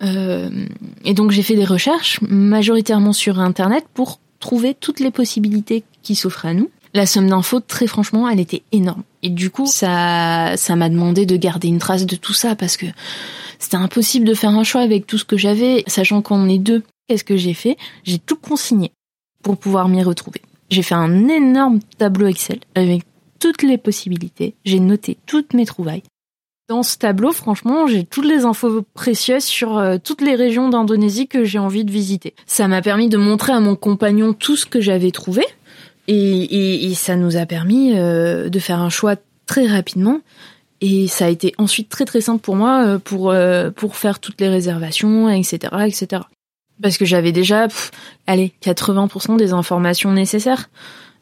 euh, 0.02 0.66
et 1.04 1.14
donc 1.14 1.30
j'ai 1.30 1.42
fait 1.42 1.56
des 1.56 1.64
recherches 1.64 2.20
majoritairement 2.22 3.12
sur 3.12 3.38
Internet 3.38 3.84
pour 3.94 4.20
trouver 4.40 4.74
toutes 4.74 5.00
les 5.00 5.10
possibilités 5.10 5.84
qui 6.02 6.14
s'offrent 6.14 6.46
à 6.46 6.54
nous 6.54 6.70
la 6.96 7.06
somme 7.06 7.28
d'infos, 7.28 7.60
très 7.60 7.86
franchement, 7.86 8.28
elle 8.28 8.40
était 8.40 8.62
énorme. 8.72 9.02
Et 9.22 9.28
du 9.28 9.50
coup, 9.50 9.66
ça, 9.66 10.56
ça 10.56 10.76
m'a 10.76 10.88
demandé 10.88 11.26
de 11.26 11.36
garder 11.36 11.68
une 11.68 11.78
trace 11.78 12.06
de 12.06 12.16
tout 12.16 12.32
ça 12.32 12.56
parce 12.56 12.76
que 12.76 12.86
c'était 13.58 13.76
impossible 13.76 14.26
de 14.26 14.34
faire 14.34 14.50
un 14.50 14.64
choix 14.64 14.80
avec 14.80 15.06
tout 15.06 15.18
ce 15.18 15.24
que 15.24 15.36
j'avais, 15.36 15.84
sachant 15.86 16.22
qu'on 16.22 16.48
est 16.48 16.58
deux. 16.58 16.82
Qu'est-ce 17.08 17.24
que 17.24 17.36
j'ai 17.36 17.54
fait? 17.54 17.76
J'ai 18.04 18.18
tout 18.18 18.36
consigné 18.36 18.92
pour 19.42 19.56
pouvoir 19.56 19.88
m'y 19.88 20.02
retrouver. 20.02 20.42
J'ai 20.70 20.82
fait 20.82 20.94
un 20.94 21.28
énorme 21.28 21.78
tableau 21.98 22.26
Excel 22.26 22.58
avec 22.74 23.02
toutes 23.38 23.62
les 23.62 23.78
possibilités. 23.78 24.54
J'ai 24.64 24.80
noté 24.80 25.16
toutes 25.26 25.54
mes 25.54 25.66
trouvailles. 25.66 26.02
Dans 26.68 26.82
ce 26.82 26.98
tableau, 26.98 27.30
franchement, 27.30 27.86
j'ai 27.86 28.02
toutes 28.02 28.26
les 28.26 28.44
infos 28.44 28.82
précieuses 28.92 29.44
sur 29.44 29.78
euh, 29.78 29.98
toutes 30.02 30.20
les 30.20 30.34
régions 30.34 30.68
d'Indonésie 30.68 31.28
que 31.28 31.44
j'ai 31.44 31.60
envie 31.60 31.84
de 31.84 31.92
visiter. 31.92 32.34
Ça 32.44 32.66
m'a 32.66 32.82
permis 32.82 33.08
de 33.08 33.16
montrer 33.16 33.52
à 33.52 33.60
mon 33.60 33.76
compagnon 33.76 34.32
tout 34.32 34.56
ce 34.56 34.66
que 34.66 34.80
j'avais 34.80 35.12
trouvé, 35.12 35.44
et, 36.08 36.92
ça 36.94 37.14
nous 37.14 37.36
a 37.36 37.46
permis 37.46 37.92
euh, 37.94 38.48
de 38.48 38.58
faire 38.58 38.80
un 38.80 38.90
choix 38.90 39.14
très 39.46 39.66
rapidement. 39.68 40.20
Et 40.80 41.06
ça 41.06 41.26
a 41.26 41.28
été 41.28 41.54
ensuite 41.56 41.88
très 41.88 42.04
très 42.04 42.20
simple 42.20 42.42
pour 42.42 42.56
moi 42.56 42.84
euh, 42.84 42.98
pour 42.98 43.32
pour 43.76 43.96
faire 43.96 44.18
toutes 44.18 44.40
les 44.40 44.48
réservations, 44.48 45.30
etc., 45.30 45.72
etc. 45.86 46.22
Parce 46.82 46.98
que 46.98 47.04
j'avais 47.04 47.32
déjà, 47.32 47.68
allez, 48.26 48.52
80% 48.62 49.36
des 49.36 49.52
informations 49.52 50.12
nécessaires. 50.12 50.68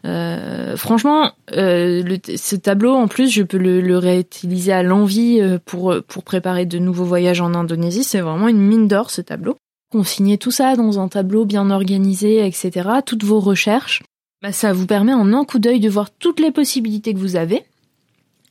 Euh, 0.04 0.76
franchement, 0.76 1.32
le, 1.50 2.16
ce 2.36 2.56
tableau, 2.56 2.94
en 2.94 3.08
plus, 3.08 3.30
je 3.30 3.42
peux 3.42 3.56
le, 3.56 3.80
le 3.80 3.96
réutiliser 3.96 4.72
à 4.72 4.82
l'envie 4.82 5.40
pour 5.64 5.94
pour 6.06 6.24
préparer 6.24 6.66
de 6.66 6.78
nouveaux 6.78 7.04
voyages 7.04 7.40
en 7.40 7.54
Indonésie. 7.54 8.04
C'est 8.04 8.20
vraiment 8.20 8.48
une 8.48 8.60
mine 8.60 8.88
d'or 8.88 9.10
ce 9.10 9.20
tableau. 9.20 9.56
Consigner 9.90 10.38
tout 10.38 10.50
ça 10.50 10.76
dans 10.76 10.98
un 10.98 11.08
tableau 11.08 11.44
bien 11.44 11.70
organisé, 11.70 12.44
etc. 12.44 12.88
Toutes 13.06 13.24
vos 13.24 13.40
recherches. 13.40 14.02
Bah, 14.44 14.52
ça 14.52 14.74
vous 14.74 14.86
permet 14.86 15.14
en 15.14 15.32
un 15.32 15.44
coup 15.46 15.58
d'œil 15.58 15.80
de 15.80 15.88
voir 15.88 16.10
toutes 16.10 16.38
les 16.38 16.50
possibilités 16.50 17.14
que 17.14 17.18
vous 17.18 17.36
avez. 17.36 17.64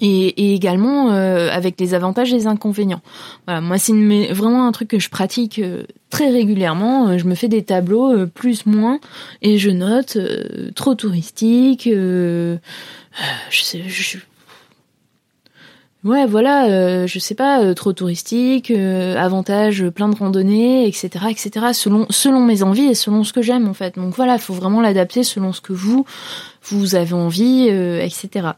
Et, 0.05 0.53
également 0.53 1.12
euh, 1.12 1.50
avec 1.50 1.79
les 1.79 1.93
avantages 1.93 2.33
et 2.33 2.36
les 2.36 2.48
inconvénients. 2.48 3.01
Voilà, 3.48 3.62
moi 3.62 3.77
c'est 3.77 3.93
vraiment 4.33 4.67
un 4.67 4.72
truc 4.74 4.89
que 4.89 5.00
je 5.00 5.10
pratique 5.10 5.60
euh, 5.60 5.83
très 6.10 6.29
régulièrement. 6.29 7.07
Euh, 7.07 7.17
je 7.17 7.25
me 7.25 7.36
fais 7.36 7.48
des 7.48 7.63
tableaux 7.63 8.27
plus 8.27 8.65
moins 8.65 9.00
et 9.41 9.57
je 9.57 9.69
note 9.69 10.17
trop 10.75 10.93
touristique. 10.93 11.88
je 11.89 12.60
sais, 13.50 13.81
je, 13.88 14.17
Ouais, 16.03 16.25
voilà, 16.25 16.65
euh, 16.65 17.07
je 17.07 17.17
sais 17.17 17.33
pas, 17.33 17.63
euh, 17.63 17.74
trop 17.74 17.93
touristique, 17.93 18.72
euh, 18.72 19.15
avantage, 19.15 19.88
plein 19.88 20.10
de 20.10 20.15
randonnées, 20.15 20.86
etc., 20.86 21.27
etc. 21.29 21.67
Selon 21.72 22.07
selon 22.10 22.41
mes 22.41 22.62
envies 22.62 22.88
et 22.88 22.93
selon 22.93 23.24
ce 23.24 23.31
que 23.31 23.41
j'aime 23.41 23.69
en 23.69 23.74
fait. 23.74 23.95
Donc 23.95 24.13
voilà, 24.13 24.33
il 24.33 24.41
faut 24.41 24.53
vraiment 24.53 24.81
l'adapter 24.81 25.24
selon 25.24 25.53
ce 25.53 25.62
que 25.62 25.72
vous 25.72 26.05
vous 26.63 26.95
avez 26.95 27.13
envie, 27.13 27.67
etc. 27.67 28.50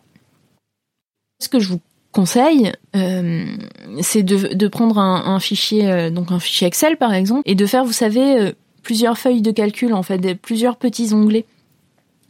Ce 1.40 1.50
que 1.50 1.60
je 1.60 1.70
vous 1.70 1.82
conseille, 2.12 2.72
c'est 2.94 4.24
de, 4.24 4.54
de 4.54 4.68
prendre 4.68 5.00
un, 5.00 5.26
un 5.26 5.40
fichier, 5.40 6.10
donc 6.12 6.32
un 6.32 6.40
fichier 6.40 6.66
Excel 6.66 6.98
par 6.98 7.14
exemple, 7.14 7.42
et 7.46 7.56
de 7.56 7.66
faire, 7.66 7.84
vous 7.84 7.92
savez, 7.92 8.54
plusieurs 8.84 9.18
feuilles 9.18 9.42
de 9.42 9.52
calcul 9.52 9.94
en 9.94 10.02
fait, 10.02 10.36
plusieurs 10.36 10.78
petits 10.78 11.14
onglets. 11.14 11.46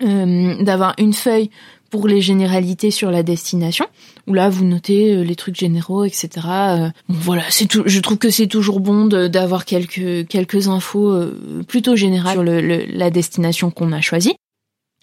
d'avoir 0.01 0.95
une 0.97 1.13
feuille 1.13 1.51
pour 1.89 2.07
les 2.07 2.21
généralités 2.21 2.91
sur 2.91 3.09
la 3.09 3.23
destination, 3.23 3.85
où 4.27 4.33
là 4.33 4.49
vous 4.49 4.65
notez 4.65 5.15
euh, 5.15 5.23
les 5.23 5.35
trucs 5.35 5.55
généraux, 5.55 6.03
etc. 6.03 6.29
Euh, 6.45 6.89
bon, 7.07 7.15
voilà, 7.19 7.43
c'est 7.49 7.67
tout. 7.67 7.83
Je 7.85 7.99
trouve 7.99 8.17
que 8.17 8.29
c'est 8.29 8.47
toujours 8.47 8.81
bon 8.81 9.05
d'avoir 9.05 9.63
quelques 9.63 10.27
quelques 10.27 10.67
infos 10.67 11.11
euh, 11.11 11.63
plutôt 11.67 11.95
générales 11.95 12.33
sur 12.33 12.43
le, 12.43 12.85
la 12.87 13.09
destination 13.11 13.71
qu'on 13.71 13.93
a 13.93 14.01
choisie. 14.01 14.35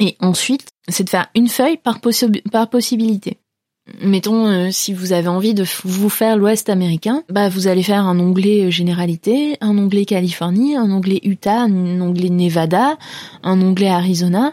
Et 0.00 0.16
ensuite, 0.20 0.68
c'est 0.88 1.04
de 1.04 1.10
faire 1.10 1.28
une 1.34 1.48
feuille 1.48 1.78
par, 1.78 2.00
par 2.50 2.68
possibilité. 2.68 3.38
Mettons, 4.00 4.46
euh, 4.46 4.68
si 4.70 4.92
vous 4.94 5.12
avez 5.12 5.26
envie 5.26 5.54
de 5.54 5.64
vous 5.84 6.08
faire 6.08 6.36
l'Ouest 6.36 6.68
américain, 6.68 7.24
bah 7.28 7.48
vous 7.48 7.66
allez 7.66 7.82
faire 7.82 8.06
un 8.06 8.18
onglet 8.20 8.66
euh, 8.66 8.70
généralité, 8.70 9.56
un 9.60 9.76
onglet 9.76 10.04
Californie, 10.04 10.76
un 10.76 10.90
onglet 10.92 11.20
Utah, 11.24 11.62
un 11.62 12.00
onglet 12.00 12.30
Nevada, 12.30 12.96
un 13.42 13.60
onglet 13.60 13.88
Arizona, 13.88 14.52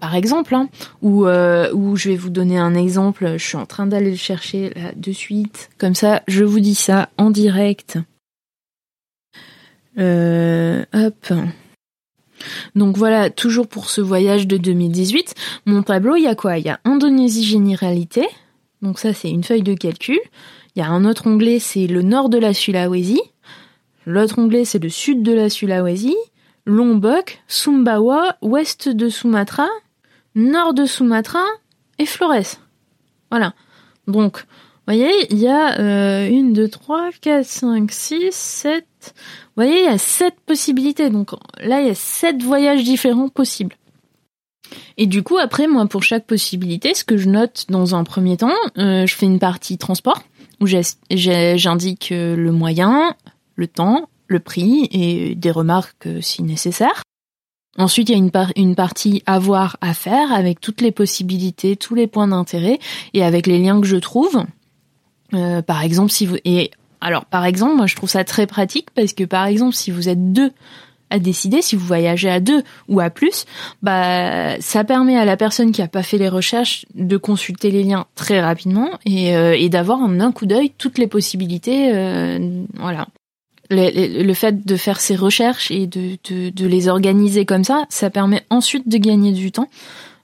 par 0.00 0.14
exemple. 0.14 0.54
Hein, 0.54 0.68
ou 1.02 1.26
euh, 1.26 1.94
je 1.94 2.08
vais 2.08 2.16
vous 2.16 2.30
donner 2.30 2.58
un 2.58 2.74
exemple. 2.74 3.34
Je 3.36 3.44
suis 3.44 3.56
en 3.56 3.66
train 3.66 3.86
d'aller 3.86 4.10
le 4.10 4.16
chercher 4.16 4.70
là 4.70 4.92
de 4.96 5.12
suite. 5.12 5.68
Comme 5.76 5.94
ça, 5.94 6.22
je 6.26 6.44
vous 6.44 6.60
dis 6.60 6.74
ça 6.74 7.10
en 7.18 7.30
direct. 7.30 7.98
Euh, 9.98 10.84
hop. 10.94 11.32
Donc 12.74 12.96
voilà, 12.96 13.30
toujours 13.30 13.66
pour 13.66 13.90
ce 13.90 14.00
voyage 14.00 14.46
de 14.46 14.56
2018, 14.56 15.34
mon 15.66 15.82
tableau, 15.82 16.16
il 16.16 16.24
y 16.24 16.26
a 16.26 16.34
quoi? 16.34 16.58
Il 16.58 16.66
y 16.66 16.70
a 16.70 16.80
Indonésie 16.84 17.44
généralité, 17.44 18.26
donc 18.82 18.98
ça 18.98 19.12
c'est 19.12 19.30
une 19.30 19.44
feuille 19.44 19.62
de 19.62 19.74
calcul. 19.74 20.18
Il 20.76 20.80
y 20.80 20.82
a 20.82 20.88
un 20.88 21.04
autre 21.04 21.26
onglet, 21.26 21.58
c'est 21.58 21.86
le 21.86 22.02
nord 22.02 22.28
de 22.28 22.38
la 22.38 22.54
Sulawesi. 22.54 23.20
L'autre 24.06 24.38
onglet, 24.38 24.64
c'est 24.64 24.78
le 24.78 24.88
sud 24.88 25.22
de 25.22 25.32
la 25.32 25.50
Sulawesi. 25.50 26.14
Lombok, 26.66 27.42
Sumbawa, 27.48 28.36
ouest 28.42 28.88
de 28.88 29.08
Sumatra, 29.08 29.66
nord 30.34 30.74
de 30.74 30.84
Sumatra 30.84 31.44
et 31.98 32.06
Flores. 32.06 32.58
Voilà. 33.30 33.54
Donc, 34.06 34.38
vous 34.38 34.94
voyez, 34.94 35.10
il 35.30 35.38
y 35.38 35.48
a 35.48 35.78
euh, 35.80 36.28
une, 36.28 36.52
deux, 36.52 36.68
trois, 36.68 37.10
quatre, 37.20 37.44
cinq, 37.44 37.90
six, 37.90 38.66
Vous 39.14 39.64
voyez, 39.64 39.80
il 39.80 39.84
y 39.84 39.88
a 39.88 39.98
sept 39.98 40.34
possibilités. 40.46 41.10
Donc 41.10 41.32
là, 41.60 41.80
il 41.80 41.88
y 41.88 41.90
a 41.90 41.94
sept 41.94 42.42
voyages 42.42 42.84
différents 42.84 43.28
possibles. 43.28 43.76
Et 44.96 45.06
du 45.06 45.22
coup, 45.22 45.38
après, 45.38 45.66
moi, 45.66 45.86
pour 45.86 46.02
chaque 46.02 46.26
possibilité, 46.26 46.94
ce 46.94 47.04
que 47.04 47.16
je 47.16 47.28
note 47.28 47.66
dans 47.68 47.94
un 47.94 48.04
premier 48.04 48.36
temps, 48.36 48.54
euh, 48.78 49.06
je 49.06 49.14
fais 49.14 49.26
une 49.26 49.38
partie 49.38 49.78
transport 49.78 50.22
où 50.60 50.66
j'indique 50.66 52.10
euh, 52.12 52.34
le 52.36 52.52
moyen, 52.52 53.14
le 53.54 53.68
temps, 53.68 54.08
le 54.26 54.40
prix 54.40 54.88
et 54.90 55.34
des 55.34 55.50
remarques 55.50 56.06
euh, 56.06 56.20
si 56.20 56.42
nécessaire. 56.42 57.02
Ensuite, 57.76 58.08
il 58.08 58.12
y 58.12 58.14
a 58.16 58.18
une, 58.18 58.32
une 58.56 58.74
partie 58.74 59.22
avoir 59.24 59.76
à 59.80 59.94
faire 59.94 60.32
avec 60.32 60.60
toutes 60.60 60.80
les 60.80 60.90
possibilités, 60.90 61.76
tous 61.76 61.94
les 61.94 62.08
points 62.08 62.26
d'intérêt 62.26 62.80
et 63.14 63.22
avec 63.22 63.46
les 63.46 63.58
liens 63.60 63.80
que 63.80 63.86
je 63.86 63.96
trouve. 63.96 64.44
par 65.30 65.82
exemple, 65.82 66.10
si 66.10 66.26
vous 66.26 66.38
et 66.44 66.72
alors 67.00 67.24
par 67.24 67.44
exemple, 67.44 67.76
moi 67.76 67.86
je 67.86 67.96
trouve 67.96 68.10
ça 68.10 68.24
très 68.24 68.46
pratique 68.46 68.88
parce 68.94 69.12
que 69.12 69.24
par 69.24 69.46
exemple, 69.46 69.74
si 69.74 69.90
vous 69.90 70.08
êtes 70.08 70.32
deux 70.32 70.52
à 71.10 71.18
décider 71.18 71.62
si 71.62 71.76
vous 71.76 71.86
voyagez 71.86 72.28
à 72.28 72.40
deux 72.40 72.62
ou 72.88 73.00
à 73.00 73.10
plus, 73.10 73.46
bah 73.82 74.60
ça 74.60 74.84
permet 74.84 75.16
à 75.16 75.24
la 75.24 75.36
personne 75.36 75.72
qui 75.72 75.82
a 75.82 75.88
pas 75.88 76.02
fait 76.02 76.18
les 76.18 76.28
recherches 76.28 76.86
de 76.94 77.16
consulter 77.16 77.70
les 77.70 77.82
liens 77.82 78.06
très 78.14 78.40
rapidement 78.40 78.90
et, 79.04 79.34
euh, 79.36 79.68
d'avoir 79.68 80.00
en 80.00 80.20
un 80.20 80.32
coup 80.32 80.46
d'œil 80.46 80.72
toutes 80.78 80.98
les 80.98 81.06
possibilités. 81.06 81.94
Euh, 81.94 82.64
voilà. 82.74 83.06
Le, 83.70 84.32
fait 84.32 84.64
de 84.64 84.76
faire 84.76 84.98
ces 84.98 85.14
recherches 85.14 85.70
et 85.70 85.86
de, 85.86 86.16
les 86.66 86.88
organiser 86.88 87.44
comme 87.44 87.64
ça, 87.64 87.84
ça 87.90 88.08
permet 88.08 88.42
ensuite 88.48 88.88
de 88.88 88.96
gagner 88.96 89.32
du 89.32 89.52
temps. 89.52 89.68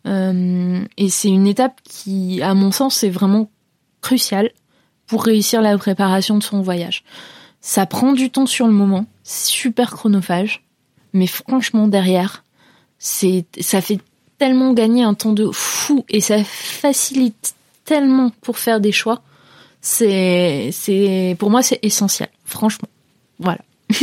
Euh, 0.07 0.81
et 0.97 1.11
c'est 1.11 1.29
une 1.29 1.47
étape 1.47 1.79
qui, 1.85 2.41
à 2.41 2.55
mon 2.55 2.71
sens, 2.71 3.05
est 3.05 3.11
vraiment 3.11 3.51
cruciale 4.01 4.51
pour 5.07 5.25
réussir 5.25 5.63
la 5.63 5.77
préparation 5.79 6.39
de 6.39 6.43
son 6.43 6.63
voyage. 6.63 7.05
Ça 7.61 7.87
prend 7.87 8.13
du 8.13 8.31
temps 8.31 8.47
sur 8.47 8.67
le 8.67 8.73
moment, 8.73 9.07
super 9.23 9.91
chronophage, 9.91 10.65
mais 11.13 11.27
franchement 11.27 11.89
derrière, 11.89 12.45
ça 12.99 13.81
fait 13.81 14.01
tellement 14.39 14.73
gagner 14.73 15.03
un 15.03 15.15
temps 15.15 15.33
de 15.33 15.51
fou 15.53 16.05
et 16.09 16.21
ça 16.21 16.43
facilite 16.45 17.55
tellement 17.85 18.31
pour 18.41 18.59
faire 18.59 18.81
des 18.81 18.93
choix. 18.93 19.23
C'est 19.81 20.71
c'est 20.73 21.37
pour 21.39 21.51
moi 21.51 21.63
c'est 21.63 21.79
essentiel, 21.83 22.29
franchement. 22.45 22.89
Voilà. 23.39 23.61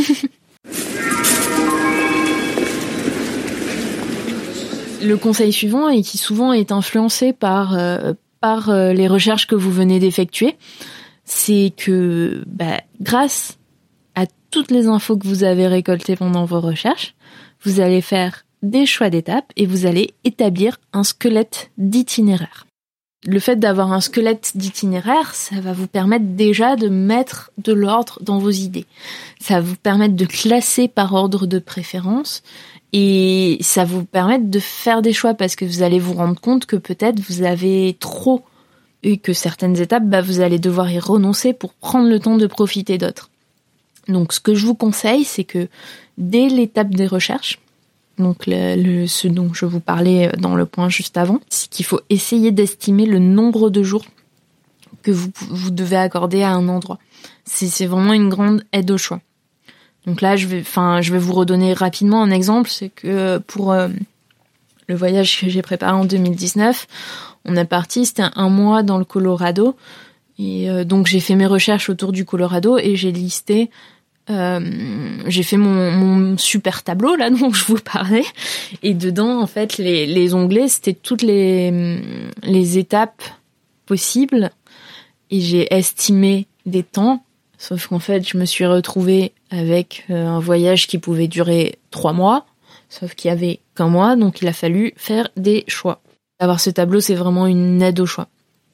le 5.03 5.17
conseil 5.17 5.51
suivant 5.51 5.89
et 5.89 6.01
qui 6.03 6.17
souvent 6.17 6.53
est 6.53 6.71
influencé 6.71 7.33
par 7.33 7.75
euh, 7.75 8.13
par 8.41 8.69
euh, 8.69 8.91
les 8.91 9.07
recherches 9.07 9.47
que 9.47 9.55
vous 9.55 9.71
venez 9.71 9.99
d'effectuer, 9.99 10.57
c'est 11.23 11.71
que 11.77 12.43
bah, 12.47 12.81
grâce 12.99 13.57
toutes 14.51 14.69
les 14.69 14.87
infos 14.87 15.17
que 15.17 15.27
vous 15.27 15.43
avez 15.43 15.67
récoltées 15.67 16.15
pendant 16.15 16.45
vos 16.45 16.59
recherches, 16.59 17.15
vous 17.63 17.79
allez 17.79 18.01
faire 18.01 18.45
des 18.61 18.85
choix 18.85 19.09
d'étapes 19.09 19.51
et 19.55 19.65
vous 19.65 19.85
allez 19.85 20.13
établir 20.23 20.77
un 20.93 21.03
squelette 21.03 21.71
d'itinéraire. 21.77 22.67
Le 23.25 23.39
fait 23.39 23.55
d'avoir 23.55 23.93
un 23.93 24.01
squelette 24.01 24.53
d'itinéraire, 24.55 25.33
ça 25.35 25.59
va 25.61 25.73
vous 25.73 25.87
permettre 25.87 26.25
déjà 26.25 26.75
de 26.75 26.89
mettre 26.89 27.51
de 27.59 27.71
l'ordre 27.71 28.19
dans 28.21 28.39
vos 28.39 28.49
idées. 28.49 28.87
Ça 29.39 29.55
va 29.55 29.61
vous 29.61 29.75
permettre 29.75 30.15
de 30.15 30.25
classer 30.25 30.87
par 30.87 31.13
ordre 31.13 31.45
de 31.45 31.59
préférence 31.59 32.43
et 32.93 33.57
ça 33.61 33.85
vous 33.85 34.03
permettre 34.03 34.49
de 34.49 34.59
faire 34.59 35.01
des 35.01 35.13
choix 35.13 35.33
parce 35.33 35.55
que 35.55 35.65
vous 35.65 35.81
allez 35.81 35.99
vous 35.99 36.13
rendre 36.13 36.39
compte 36.39 36.65
que 36.65 36.75
peut-être 36.75 37.19
vous 37.21 37.43
avez 37.43 37.95
trop 37.99 38.43
et 39.03 39.17
que 39.17 39.33
certaines 39.33 39.79
étapes, 39.79 40.05
bah, 40.05 40.21
vous 40.21 40.41
allez 40.41 40.59
devoir 40.59 40.91
y 40.91 40.99
renoncer 40.99 41.53
pour 41.53 41.73
prendre 41.73 42.09
le 42.09 42.19
temps 42.19 42.37
de 42.37 42.47
profiter 42.47 42.97
d'autres. 42.97 43.29
Donc, 44.07 44.33
ce 44.33 44.39
que 44.39 44.55
je 44.55 44.65
vous 44.65 44.75
conseille, 44.75 45.23
c'est 45.23 45.43
que 45.43 45.67
dès 46.17 46.49
l'étape 46.49 46.89
des 46.89 47.07
recherches, 47.07 47.59
donc 48.17 48.43
le, 48.45 49.07
ce 49.07 49.27
dont 49.27 49.53
je 49.53 49.65
vous 49.65 49.79
parlais 49.79 50.31
dans 50.37 50.55
le 50.55 50.65
point 50.65 50.89
juste 50.89 51.17
avant, 51.17 51.39
c'est 51.49 51.69
qu'il 51.69 51.85
faut 51.85 52.01
essayer 52.09 52.51
d'estimer 52.51 53.05
le 53.05 53.19
nombre 53.19 53.69
de 53.69 53.83
jours 53.83 54.05
que 55.01 55.11
vous, 55.11 55.29
vous 55.49 55.71
devez 55.71 55.95
accorder 55.95 56.43
à 56.43 56.51
un 56.51 56.67
endroit. 56.67 56.99
C'est 57.45 57.85
vraiment 57.87 58.13
une 58.13 58.29
grande 58.29 58.63
aide 58.71 58.91
au 58.91 58.97
choix. 58.97 59.21
Donc 60.05 60.21
là, 60.21 60.35
je 60.35 60.47
vais, 60.47 60.61
enfin, 60.61 61.01
je 61.01 61.11
vais 61.13 61.19
vous 61.19 61.33
redonner 61.33 61.73
rapidement 61.73 62.23
un 62.23 62.31
exemple, 62.31 62.69
c'est 62.69 62.89
que 62.89 63.37
pour 63.37 63.71
euh, 63.71 63.87
le 64.87 64.95
voyage 64.95 65.39
que 65.39 65.49
j'ai 65.49 65.61
préparé 65.61 65.93
en 65.93 66.05
2019, 66.05 66.87
on 67.45 67.55
est 67.55 67.65
parti, 67.65 68.05
c'était 68.05 68.23
un 68.35 68.49
mois 68.49 68.83
dans 68.83 68.97
le 68.97 69.05
Colorado. 69.05 69.75
Et 70.39 70.69
euh, 70.69 70.83
donc 70.83 71.07
j'ai 71.07 71.19
fait 71.19 71.35
mes 71.35 71.45
recherches 71.45 71.89
autour 71.89 72.11
du 72.11 72.25
Colorado 72.25 72.77
et 72.79 72.95
j'ai 72.95 73.11
listé, 73.11 73.69
euh, 74.31 74.59
j'ai 75.27 75.43
fait 75.43 75.57
mon, 75.57 76.37
super 76.37 76.81
tableau 76.81 77.15
là 77.15 77.29
dont 77.29 77.53
je 77.53 77.65
vous 77.65 77.77
parlais. 77.77 78.25
Et 78.81 78.95
dedans, 78.95 79.39
en 79.39 79.47
fait, 79.47 79.77
les, 79.77 80.07
les 80.07 80.33
onglets, 80.33 80.67
c'était 80.67 80.93
toutes 80.93 81.21
les, 81.21 81.99
les 82.41 82.77
étapes 82.79 83.23
possibles. 83.85 84.51
Et 85.29 85.41
j'ai 85.41 85.73
estimé 85.73 86.47
des 86.65 86.83
temps. 86.83 87.23
Sauf 87.57 87.87
qu'en 87.87 87.99
fait, 87.99 88.27
je 88.27 88.37
me 88.37 88.45
suis 88.45 88.65
retrouvée 88.65 89.33
avec 89.51 90.05
euh, 90.09 90.25
un 90.25 90.39
voyage 90.39 90.87
qui 90.87 90.97
pouvait 90.97 91.27
durer 91.27 91.77
trois 91.91 92.13
mois. 92.13 92.45
Sauf 92.89 93.13
qu'il 93.13 93.29
y 93.29 93.31
avait 93.31 93.59
qu'un 93.75 93.87
mois, 93.87 94.15
donc 94.15 94.41
il 94.41 94.47
a 94.47 94.53
fallu 94.53 94.93
faire 94.97 95.29
des 95.37 95.63
choix. 95.67 96.01
Avoir 96.39 96.59
ce 96.59 96.69
tableau, 96.69 96.99
c'est 96.99 97.15
vraiment 97.15 97.45
une 97.45 97.81
aide 97.81 97.99
au 97.99 98.05
choix. 98.05 98.27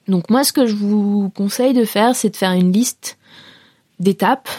Donc 0.08 0.30
moi, 0.30 0.44
ce 0.44 0.54
que 0.54 0.66
je 0.66 0.76
vous 0.76 1.30
conseille 1.36 1.74
de 1.74 1.84
faire, 1.84 2.16
c'est 2.16 2.30
de 2.30 2.36
faire 2.38 2.54
une 2.54 2.72
liste 2.72 3.18
d'étapes 4.00 4.50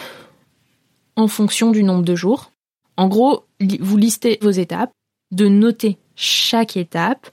en 1.16 1.26
fonction 1.26 1.70
du 1.70 1.82
nombre 1.82 2.04
de 2.04 2.14
jours. 2.14 2.52
En 2.96 3.08
gros, 3.08 3.44
vous 3.80 3.96
listez 3.96 4.38
vos 4.42 4.50
étapes, 4.50 4.90
de 5.30 5.48
noter 5.48 5.98
chaque 6.16 6.76
étape, 6.76 7.30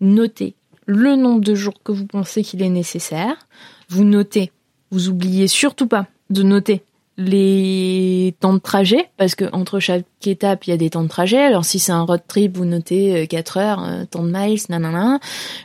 noter 0.00 0.54
le 0.86 1.16
nombre 1.16 1.40
de 1.40 1.54
jours 1.54 1.82
que 1.82 1.92
vous 1.92 2.06
pensez 2.06 2.42
qu'il 2.42 2.62
est 2.62 2.68
nécessaire, 2.68 3.48
vous 3.88 4.04
notez, 4.04 4.50
vous 4.90 5.08
oubliez 5.08 5.48
surtout 5.48 5.86
pas 5.86 6.06
de 6.30 6.42
noter 6.42 6.82
les 7.18 8.34
temps 8.40 8.54
de 8.54 8.58
trajet, 8.58 9.10
parce 9.18 9.34
que 9.34 9.44
entre 9.52 9.80
chaque 9.80 10.04
étape, 10.24 10.66
il 10.66 10.70
y 10.70 10.72
a 10.72 10.78
des 10.78 10.90
temps 10.90 11.02
de 11.02 11.08
trajet. 11.08 11.42
Alors 11.42 11.64
si 11.64 11.78
c'est 11.78 11.92
un 11.92 12.02
road 12.02 12.22
trip, 12.26 12.56
vous 12.56 12.64
notez 12.64 13.26
4 13.28 13.56
euh, 13.56 13.60
heures, 13.60 13.84
euh, 13.84 14.04
temps 14.06 14.22
de 14.22 14.30
miles, 14.32 14.60
nanana. 14.70 15.20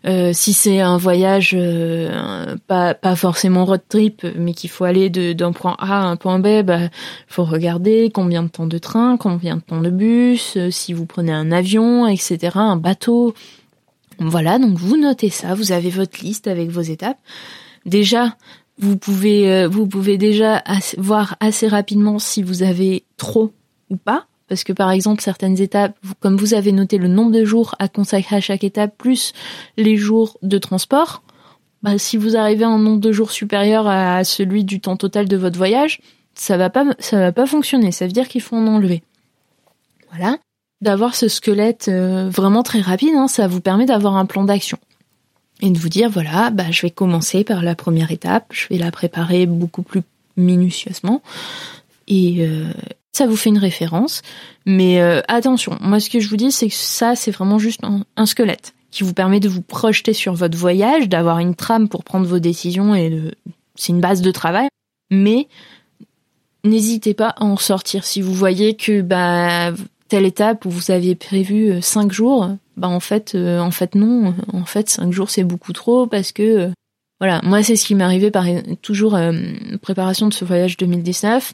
Euh, 0.05 0.31
si 0.33 0.51
c'est 0.51 0.81
un 0.81 0.97
voyage 0.97 1.51
euh, 1.57 2.57
pas, 2.67 2.93
pas 2.93 3.15
forcément 3.15 3.63
road 3.63 3.81
trip, 3.88 4.25
mais 4.36 4.53
qu'il 4.53 4.69
faut 4.69 4.83
aller 4.83 5.10
d'un 5.10 5.53
point 5.53 5.75
A 5.79 6.01
à 6.01 6.05
un 6.05 6.17
point 6.17 6.39
B, 6.39 6.63
bah 6.63 6.89
faut 7.27 7.45
regarder 7.45 8.12
combien 8.13 8.43
de 8.43 8.49
temps 8.49 8.67
de 8.67 8.77
train, 8.77 9.15
combien 9.15 9.55
de 9.55 9.62
temps 9.62 9.81
de 9.81 9.89
bus, 9.89 10.57
si 10.69 10.91
vous 10.91 11.05
prenez 11.05 11.31
un 11.31 11.51
avion, 11.51 12.07
etc., 12.07 12.51
un 12.55 12.75
bateau. 12.75 13.33
Voilà, 14.19 14.60
donc 14.60 14.77
vous 14.77 14.97
notez 14.97 15.29
ça, 15.29 15.53
vous 15.53 15.71
avez 15.71 15.91
votre 15.91 16.19
liste 16.21 16.47
avec 16.47 16.69
vos 16.71 16.81
étapes. 16.81 17.19
Déjà, 17.86 18.36
vous 18.80 18.98
pouvez, 18.98 19.52
euh, 19.52 19.68
vous 19.68 19.88
pouvez 19.88 20.18
déjà 20.18 20.63
voir 20.98 21.36
assez 21.40 21.68
rapidement 21.68 22.20
si 22.20 22.44
vous 22.44 22.63
avez 22.63 23.04
trop 23.18 23.52
ou 23.90 23.98
pas. 23.98 24.26
Parce 24.48 24.63
que 24.63 24.74
par 24.74 24.92
exemple, 24.92 25.22
certaines 25.22 25.60
étapes, 25.60 25.98
comme 26.20 26.38
vous 26.38 26.54
avez 26.54 26.72
noté 26.72 26.98
le 26.98 27.08
nombre 27.08 27.32
de 27.32 27.44
jours 27.44 27.76
à 27.80 27.88
consacrer 27.88 28.38
à 28.38 28.42
chaque 28.42 28.63
étape, 28.63 28.98
plus 28.98 29.34
les 29.76 29.98
jours 29.98 30.38
de 30.42 30.58
transport, 30.58 31.22
bah, 31.84 31.98
si 31.98 32.18
vous 32.18 32.38
arrivez 32.38 32.63
à 32.63 32.70
un 32.70 32.80
nombre 32.80 33.02
de 33.02 33.12
jours 33.12 33.32
supérieur 33.32 33.88
à 33.88 34.24
celui 34.24 34.63
du 34.63 34.80
temps 34.80 34.96
total 34.96 35.28
de 35.28 35.38
votre 35.38 35.58
voyage, 35.58 36.00
ça 36.34 36.56
va 36.56 36.70
pas, 36.70 36.86
ça 37.00 37.20
va 37.20 37.32
pas 37.32 37.46
fonctionner. 37.46 37.92
Ça 37.92 38.06
veut 38.06 38.12
dire 38.12 38.28
qu'il 38.28 38.42
faut 38.42 38.56
en 38.56 38.68
enlever. 38.68 39.04
Voilà. 40.12 40.38
D'avoir 40.82 41.16
ce 41.16 41.28
squelette 41.28 41.88
euh, 41.90 42.30
vraiment 42.30 42.63
très 42.63 42.82
rapide, 42.82 43.16
hein, 43.16 43.28
ça 43.28 43.48
vous 43.48 43.62
permet 43.62 43.86
d'avoir 43.86 44.16
un 44.16 44.26
plan 44.26 44.44
d'action. 44.44 44.78
Et 45.62 45.72
de 45.72 45.80
vous 45.80 45.89
dire 45.89 46.10
voilà, 46.10 46.50
bah 46.52 46.72
je 46.72 46.82
vais 46.82 46.91
commencer 46.91 47.43
par 47.43 47.63
la 47.63 47.76
première 47.76 48.12
étape, 48.12 48.46
je 48.52 48.67
vais 48.70 48.78
la 48.78 48.91
préparer 48.91 49.46
beaucoup 49.46 49.82
plus 49.82 50.02
minutieusement 50.36 51.22
et 52.08 52.38
euh, 52.39 52.72
ça 53.12 53.26
vous 53.26 53.36
fait 53.36 53.50
une 53.50 53.58
référence. 53.58 54.22
Mais 54.65 55.02
euh, 55.02 55.22
attention, 55.28 55.78
moi 55.82 56.00
ce 56.00 56.10
que 56.10 56.20
je 56.20 56.30
vous 56.30 56.38
dis 56.38 56.52
c'est 56.52 56.70
que 56.70 56.76
ça 56.76 57.15
c'est 57.15 57.32
vraiment 57.32 57.60
juste 57.60 57.82
un, 57.84 58.26
squelette 58.26 58.74
qui 58.91 59.04
vous 59.04 59.13
permet 59.13 59.39
de 59.39 59.50
vous 59.50 59.62
projeter 59.62 60.13
sur 60.13 60.34
votre 60.34 60.58
voyage, 60.58 61.10
d'avoir 61.10 61.39
une 61.39 61.56
trame 61.56 61.89
pour 61.89 62.04
prendre 62.04 62.26
vos 62.26 62.39
décisions 62.39 62.96
et 62.96 63.10
de... 63.10 63.34
c'est 63.76 63.91
une 63.91 64.02
base 64.02 64.22
de 64.22 64.32
travail. 64.32 64.67
Mais 65.10 65.48
n'hésitez 66.63 67.13
pas 67.13 67.30
à 67.30 67.43
en 67.43 67.58
sortir 67.58 68.04
si 68.04 68.22
vous 68.22 68.34
voyez 68.34 68.76
que 68.76 69.02
bah 69.02 69.72
telle 70.08 70.26
étape 70.26 70.65
où 70.65 70.70
vous 70.70 70.91
aviez 70.91 71.15
prévu 71.15 71.72
euh, 71.72 71.82
cinq 71.82 72.12
jours, 72.12 72.50
bah 72.78 72.88
en 72.88 73.00
fait, 73.00 73.34
euh, 73.36 73.60
en 73.60 73.72
fait 73.72 73.96
non, 73.96 74.34
en 74.54 74.66
fait 74.66 74.90
cinq 74.90 75.12
jours 75.12 75.30
c'est 75.30 75.44
beaucoup 75.44 75.74
trop 75.74 76.08
parce 76.08 76.32
que 76.32 76.44
euh, 76.44 76.70
voilà, 77.20 77.42
moi 77.44 77.63
c'est 77.63 77.76
ce 77.76 77.86
qui 77.86 77.96
m'est 77.96 78.04
arrivé 78.04 78.32
par 78.32 78.46
toujours 78.82 79.18
préparation 79.82 80.28
de 80.28 80.34
ce 80.34 80.46
voyage 80.46 80.78
2019. 80.78 81.54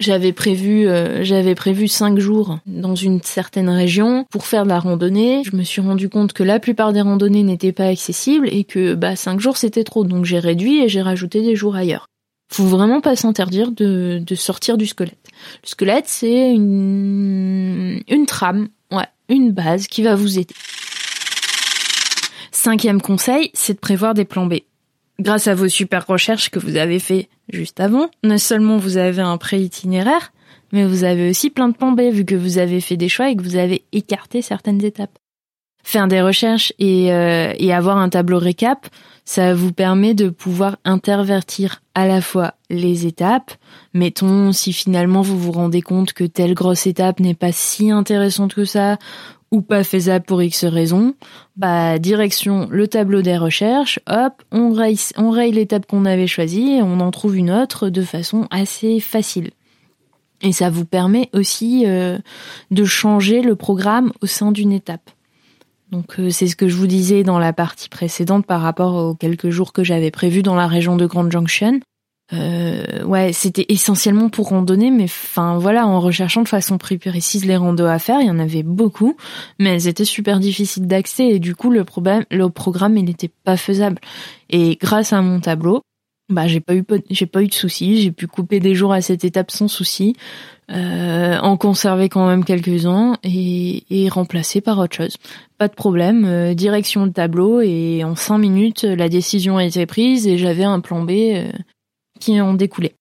J'avais 0.00 0.32
prévu, 0.32 0.88
j'avais 1.20 1.54
prévu 1.54 1.86
cinq 1.86 2.18
jours 2.18 2.58
dans 2.66 2.96
une 2.96 3.22
certaine 3.22 3.68
région 3.68 4.26
pour 4.28 4.44
faire 4.44 4.64
de 4.64 4.70
la 4.70 4.80
randonnée. 4.80 5.42
Je 5.44 5.56
me 5.56 5.62
suis 5.62 5.80
rendu 5.80 6.08
compte 6.08 6.32
que 6.32 6.42
la 6.42 6.58
plupart 6.58 6.92
des 6.92 7.00
randonnées 7.00 7.44
n'étaient 7.44 7.70
pas 7.70 7.86
accessibles 7.86 8.48
et 8.50 8.64
que 8.64 8.94
bah 8.94 9.14
cinq 9.14 9.38
jours 9.38 9.56
c'était 9.56 9.84
trop, 9.84 10.02
donc 10.02 10.24
j'ai 10.24 10.40
réduit 10.40 10.82
et 10.82 10.88
j'ai 10.88 11.00
rajouté 11.00 11.42
des 11.42 11.54
jours 11.54 11.76
ailleurs 11.76 12.08
faut 12.54 12.64
vraiment 12.64 13.00
pas 13.00 13.16
s'interdire 13.16 13.72
de, 13.72 14.20
de 14.24 14.34
sortir 14.34 14.78
du 14.78 14.86
squelette. 14.86 15.18
Le 15.62 15.68
squelette, 15.68 16.06
c'est 16.06 16.52
une, 16.52 18.00
une 18.08 18.26
trame, 18.26 18.68
une 19.28 19.52
base 19.52 19.86
qui 19.86 20.02
va 20.02 20.14
vous 20.14 20.38
aider. 20.38 20.54
Cinquième 22.50 23.00
conseil, 23.00 23.50
c'est 23.54 23.74
de 23.74 23.78
prévoir 23.78 24.14
des 24.14 24.24
plans 24.24 24.46
B. 24.46 24.54
Grâce 25.20 25.46
à 25.46 25.54
vos 25.54 25.68
super 25.68 26.06
recherches 26.06 26.50
que 26.50 26.58
vous 26.58 26.76
avez 26.76 26.98
fait 26.98 27.28
juste 27.52 27.78
avant, 27.78 28.08
non 28.22 28.38
seulement 28.38 28.78
vous 28.78 28.96
avez 28.96 29.22
un 29.22 29.36
pré-itinéraire, 29.38 30.32
mais 30.72 30.84
vous 30.84 31.04
avez 31.04 31.30
aussi 31.30 31.50
plein 31.50 31.68
de 31.68 31.76
plans 31.76 31.92
B 31.92 32.02
vu 32.10 32.24
que 32.24 32.34
vous 32.34 32.58
avez 32.58 32.80
fait 32.80 32.96
des 32.96 33.08
choix 33.08 33.30
et 33.30 33.36
que 33.36 33.42
vous 33.42 33.56
avez 33.56 33.84
écarté 33.92 34.42
certaines 34.42 34.84
étapes. 34.84 35.18
Faire 35.84 36.08
des 36.08 36.22
recherches 36.22 36.72
et, 36.78 37.12
euh, 37.12 37.52
et 37.58 37.72
avoir 37.72 37.98
un 37.98 38.08
tableau 38.08 38.38
récap, 38.38 38.88
ça 39.24 39.54
vous 39.54 39.72
permet 39.72 40.14
de 40.14 40.28
pouvoir 40.28 40.76
intervertir 40.84 41.82
à 41.94 42.06
la 42.06 42.20
fois 42.20 42.54
les 42.70 43.06
étapes. 43.06 43.52
Mettons, 43.92 44.52
si 44.52 44.72
finalement 44.72 45.22
vous 45.22 45.38
vous 45.38 45.52
rendez 45.52 45.82
compte 45.82 46.12
que 46.12 46.24
telle 46.24 46.54
grosse 46.54 46.86
étape 46.86 47.20
n'est 47.20 47.34
pas 47.34 47.52
si 47.52 47.90
intéressante 47.90 48.54
que 48.54 48.64
ça, 48.64 48.98
ou 49.50 49.62
pas 49.62 49.84
faisable 49.84 50.24
pour 50.24 50.42
X 50.42 50.64
raisons, 50.64 51.14
bah, 51.56 51.98
direction 51.98 52.66
le 52.70 52.88
tableau 52.88 53.22
des 53.22 53.38
recherches, 53.38 54.00
hop, 54.08 54.42
on 54.50 54.72
raye, 54.72 54.98
on 55.16 55.30
raye 55.30 55.52
l'étape 55.52 55.86
qu'on 55.86 56.06
avait 56.06 56.26
choisie 56.26 56.72
et 56.72 56.82
on 56.82 56.98
en 56.98 57.10
trouve 57.12 57.36
une 57.36 57.52
autre 57.52 57.88
de 57.88 58.02
façon 58.02 58.48
assez 58.50 58.98
facile. 58.98 59.50
Et 60.42 60.52
ça 60.52 60.70
vous 60.70 60.84
permet 60.84 61.30
aussi 61.32 61.84
euh, 61.86 62.18
de 62.70 62.84
changer 62.84 63.42
le 63.42 63.54
programme 63.54 64.12
au 64.20 64.26
sein 64.26 64.50
d'une 64.50 64.72
étape. 64.72 65.10
Donc 65.94 66.18
euh, 66.18 66.28
c'est 66.30 66.48
ce 66.48 66.56
que 66.56 66.66
je 66.66 66.74
vous 66.74 66.88
disais 66.88 67.22
dans 67.22 67.38
la 67.38 67.52
partie 67.52 67.88
précédente 67.88 68.46
par 68.46 68.60
rapport 68.60 68.96
aux 68.96 69.14
quelques 69.14 69.50
jours 69.50 69.72
que 69.72 69.84
j'avais 69.84 70.10
prévus 70.10 70.42
dans 70.42 70.56
la 70.56 70.66
région 70.66 70.96
de 70.96 71.06
Grand 71.06 71.30
Junction. 71.30 71.78
Euh, 72.32 73.04
ouais, 73.04 73.32
c'était 73.32 73.66
essentiellement 73.68 74.28
pour 74.28 74.48
randonner, 74.48 74.90
mais 74.90 75.04
enfin 75.04 75.56
voilà, 75.58 75.86
en 75.86 76.00
recherchant 76.00 76.42
de 76.42 76.48
façon 76.48 76.78
précise 76.78 77.44
les 77.44 77.56
randos 77.56 77.86
à 77.86 78.00
faire, 78.00 78.20
il 78.20 78.26
y 78.26 78.30
en 78.30 78.40
avait 78.40 78.64
beaucoup, 78.64 79.16
mais 79.60 79.70
elles 79.70 79.86
étaient 79.86 80.04
super 80.04 80.40
difficiles 80.40 80.88
d'accès 80.88 81.28
et 81.28 81.38
du 81.38 81.54
coup 81.54 81.70
le 81.70 81.84
problème, 81.84 82.24
le 82.32 82.48
programme 82.48 82.96
il 82.96 83.04
n'était 83.04 83.30
pas 83.44 83.56
faisable. 83.56 84.00
Et 84.50 84.76
grâce 84.80 85.12
à 85.12 85.22
mon 85.22 85.38
tableau, 85.38 85.82
bah 86.28 86.46
j'ai 86.46 86.60
pas 86.60 86.74
eu 86.74 86.84
j'ai 87.10 87.26
pas 87.26 87.42
eu 87.42 87.48
de 87.48 87.54
soucis, 87.54 88.00
j'ai 88.00 88.12
pu 88.12 88.26
couper 88.26 88.60
des 88.60 88.74
jours 88.74 88.92
à 88.92 89.02
cette 89.02 89.24
étape 89.24 89.50
sans 89.50 89.68
souci, 89.68 90.16
euh, 90.70 91.38
en 91.38 91.56
conserver 91.56 92.08
quand 92.08 92.26
même 92.26 92.44
quelques-uns 92.44 93.18
et, 93.22 93.84
et 93.90 94.08
remplacer 94.08 94.60
par 94.60 94.78
autre 94.78 94.96
chose. 94.96 95.16
Pas 95.58 95.68
de 95.68 95.74
problème, 95.74 96.24
euh, 96.24 96.54
direction 96.54 97.04
le 97.04 97.12
tableau 97.12 97.60
et 97.60 98.04
en 98.04 98.16
cinq 98.16 98.38
minutes 98.38 98.84
la 98.84 99.08
décision 99.08 99.58
a 99.58 99.64
été 99.64 99.84
prise 99.86 100.26
et 100.26 100.38
j'avais 100.38 100.64
un 100.64 100.80
plan 100.80 101.02
B 101.02 101.10
euh, 101.10 101.52
qui 102.20 102.40
en 102.40 102.54
découlait 102.54 102.94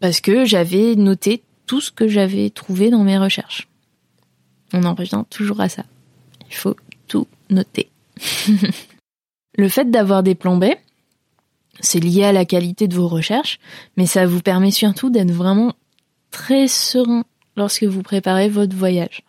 parce 0.00 0.20
que 0.20 0.44
j'avais 0.44 0.94
noté 0.94 1.42
tout 1.66 1.80
ce 1.80 1.90
que 1.90 2.08
j'avais 2.08 2.50
trouvé 2.50 2.90
dans 2.90 3.04
mes 3.04 3.18
recherches. 3.18 3.68
On 4.72 4.84
en 4.84 4.94
revient 4.94 5.24
toujours 5.28 5.60
à 5.60 5.68
ça. 5.68 5.84
Il 6.48 6.54
faut 6.54 6.76
tout 7.08 7.26
noter. 7.50 7.90
le 9.58 9.68
fait 9.68 9.90
d'avoir 9.90 10.22
des 10.22 10.34
plans 10.34 10.56
B, 10.56 10.66
c'est 11.80 12.00
lié 12.00 12.24
à 12.24 12.32
la 12.32 12.44
qualité 12.44 12.88
de 12.88 12.94
vos 12.94 13.08
recherches, 13.08 13.58
mais 13.96 14.06
ça 14.06 14.26
vous 14.26 14.40
permet 14.40 14.70
surtout 14.70 15.10
d'être 15.10 15.30
vraiment 15.30 15.74
très 16.30 16.68
serein 16.68 17.24
lorsque 17.56 17.84
vous 17.84 18.02
préparez 18.02 18.48
votre 18.48 18.76
voyage. 18.76 19.22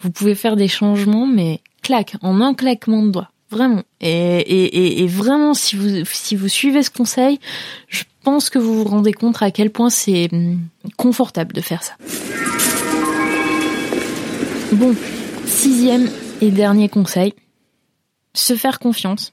Vous 0.00 0.10
pouvez 0.10 0.34
faire 0.34 0.56
des 0.56 0.68
changements, 0.68 1.26
mais 1.26 1.60
clac, 1.82 2.16
en 2.22 2.40
un 2.40 2.54
claquement 2.54 3.02
de 3.02 3.10
doigts. 3.10 3.30
Vraiment. 3.50 3.82
Et, 4.00 5.06
vraiment, 5.08 5.54
si 5.54 5.74
vous, 5.74 6.04
si 6.04 6.36
vous 6.36 6.48
suivez 6.48 6.84
ce 6.84 6.90
conseil, 6.90 7.40
je 7.88 8.04
pense 8.22 8.48
que 8.48 8.58
vous 8.58 8.74
vous 8.74 8.84
rendez 8.84 9.12
compte 9.12 9.42
à 9.42 9.50
quel 9.50 9.70
point 9.70 9.90
c'est 9.90 10.28
hum, 10.32 10.60
confortable 10.96 11.52
de 11.52 11.60
faire 11.60 11.82
ça. 11.82 11.94
Bon, 14.72 14.94
sixième 15.46 16.08
et 16.40 16.50
dernier 16.50 16.88
conseil, 16.88 17.34
se 18.34 18.54
faire 18.54 18.78
confiance 18.78 19.32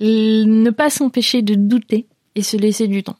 ne 0.00 0.70
pas 0.70 0.90
s'empêcher 0.90 1.42
de 1.42 1.54
douter 1.54 2.06
et 2.34 2.42
se 2.42 2.56
laisser 2.56 2.88
du 2.88 3.02
temps. 3.02 3.18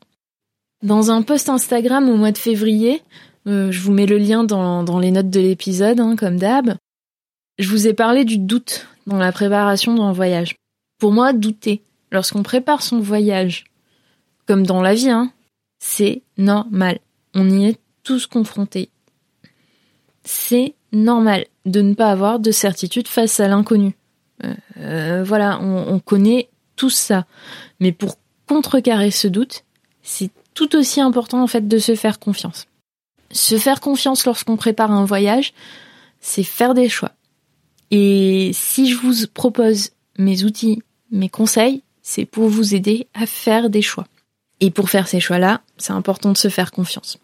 Dans 0.83 1.11
un 1.11 1.23
post 1.23 1.49
Instagram 1.49 2.09
au 2.09 2.17
mois 2.17 2.31
de 2.31 2.39
février, 2.39 3.03
euh, 3.47 3.73
je 3.73 3.81
vous 3.81 3.93
mets 3.93 4.07
le 4.07 4.19
lien 4.19 4.45
dans, 4.45 4.85
dans 4.85 4.99
les 4.99 5.11
notes 5.11 5.31
de 5.31 5.41
l'épisode, 5.41 5.99
hein, 5.99 6.15
comme 6.17 6.39
d'hab, 6.39 6.75
je 7.59 7.69
vous 7.69 7.89
ai 7.89 7.95
parlé 7.95 8.25
du 8.25 8.39
doute 8.39 8.87
dans 9.07 9.19
la 9.19 9.33
préparation 9.33 9.95
d'un 9.95 10.13
voyage. 10.13 10.57
Pour 10.99 11.13
moi, 11.13 11.33
douter, 11.33 11.83
lorsqu'on 12.13 12.43
prépare 12.43 12.83
son 12.83 13.01
voyage, 13.01 13.65
comme 14.47 14.65
dans 14.65 14.81
la 14.81 14.95
vie, 14.95 15.11
hein, 15.11 15.33
c'est 15.81 16.23
normal. 16.37 17.01
On 17.35 17.51
y 17.51 17.67
est 17.67 17.79
tous 18.05 18.27
confrontés. 18.27 18.91
C'est 20.25 20.75
normal 20.93 21.47
de 21.67 21.81
ne 21.81 21.95
pas 21.95 22.11
avoir 22.11 22.39
de 22.39 22.51
certitude 22.51 23.09
face 23.09 23.41
à 23.41 23.49
l'inconnu. 23.49 23.97
Euh, 24.45 24.55
euh, 24.79 25.25
voilà, 25.25 25.59
on, 25.61 25.95
on 25.95 25.99
connaît 25.99 26.49
tout 26.79 26.89
ça. 26.89 27.27
Mais 27.81 27.93
pour 27.93 28.17
contrecarrer 28.47 29.11
ce 29.11 29.29
doute, 29.29 29.65
c'est 30.03 30.31
tout 30.55 30.75
aussi 30.75 31.03
important 31.03 31.43
en 31.43 31.47
fait 31.47 31.69
de 31.69 31.79
se 31.79 31.95
faire 31.95 32.19
confiance. 32.19 32.67
Se 33.31 33.59
faire 33.59 33.81
confiance 33.81 34.25
lorsqu'on 34.25 34.57
prépare 34.57 34.91
un 34.91 35.05
voyage, 35.05 35.53
c'est 36.21 36.43
faire 36.43 36.73
des 36.73 36.89
choix. 36.89 37.13
Et 37.91 38.53
si 38.55 38.91
je 38.91 38.97
vous 38.97 39.27
propose 39.35 39.91
mes 40.17 40.45
outils, 40.45 40.83
mes 41.11 41.29
conseils, 41.29 41.83
c'est 42.03 42.25
pour 42.25 42.49
vous 42.49 42.75
aider 42.75 43.07
à 43.13 43.27
faire 43.27 43.69
des 43.69 43.83
choix. 43.83 44.07
Et 44.61 44.71
pour 44.71 44.89
faire 44.89 45.09
ces 45.09 45.21
choix-là, 45.21 45.61
c'est 45.77 45.93
important 45.93 46.33
de 46.33 46.39
se 46.39 46.49
faire 46.49 46.71
confiance. 46.71 47.19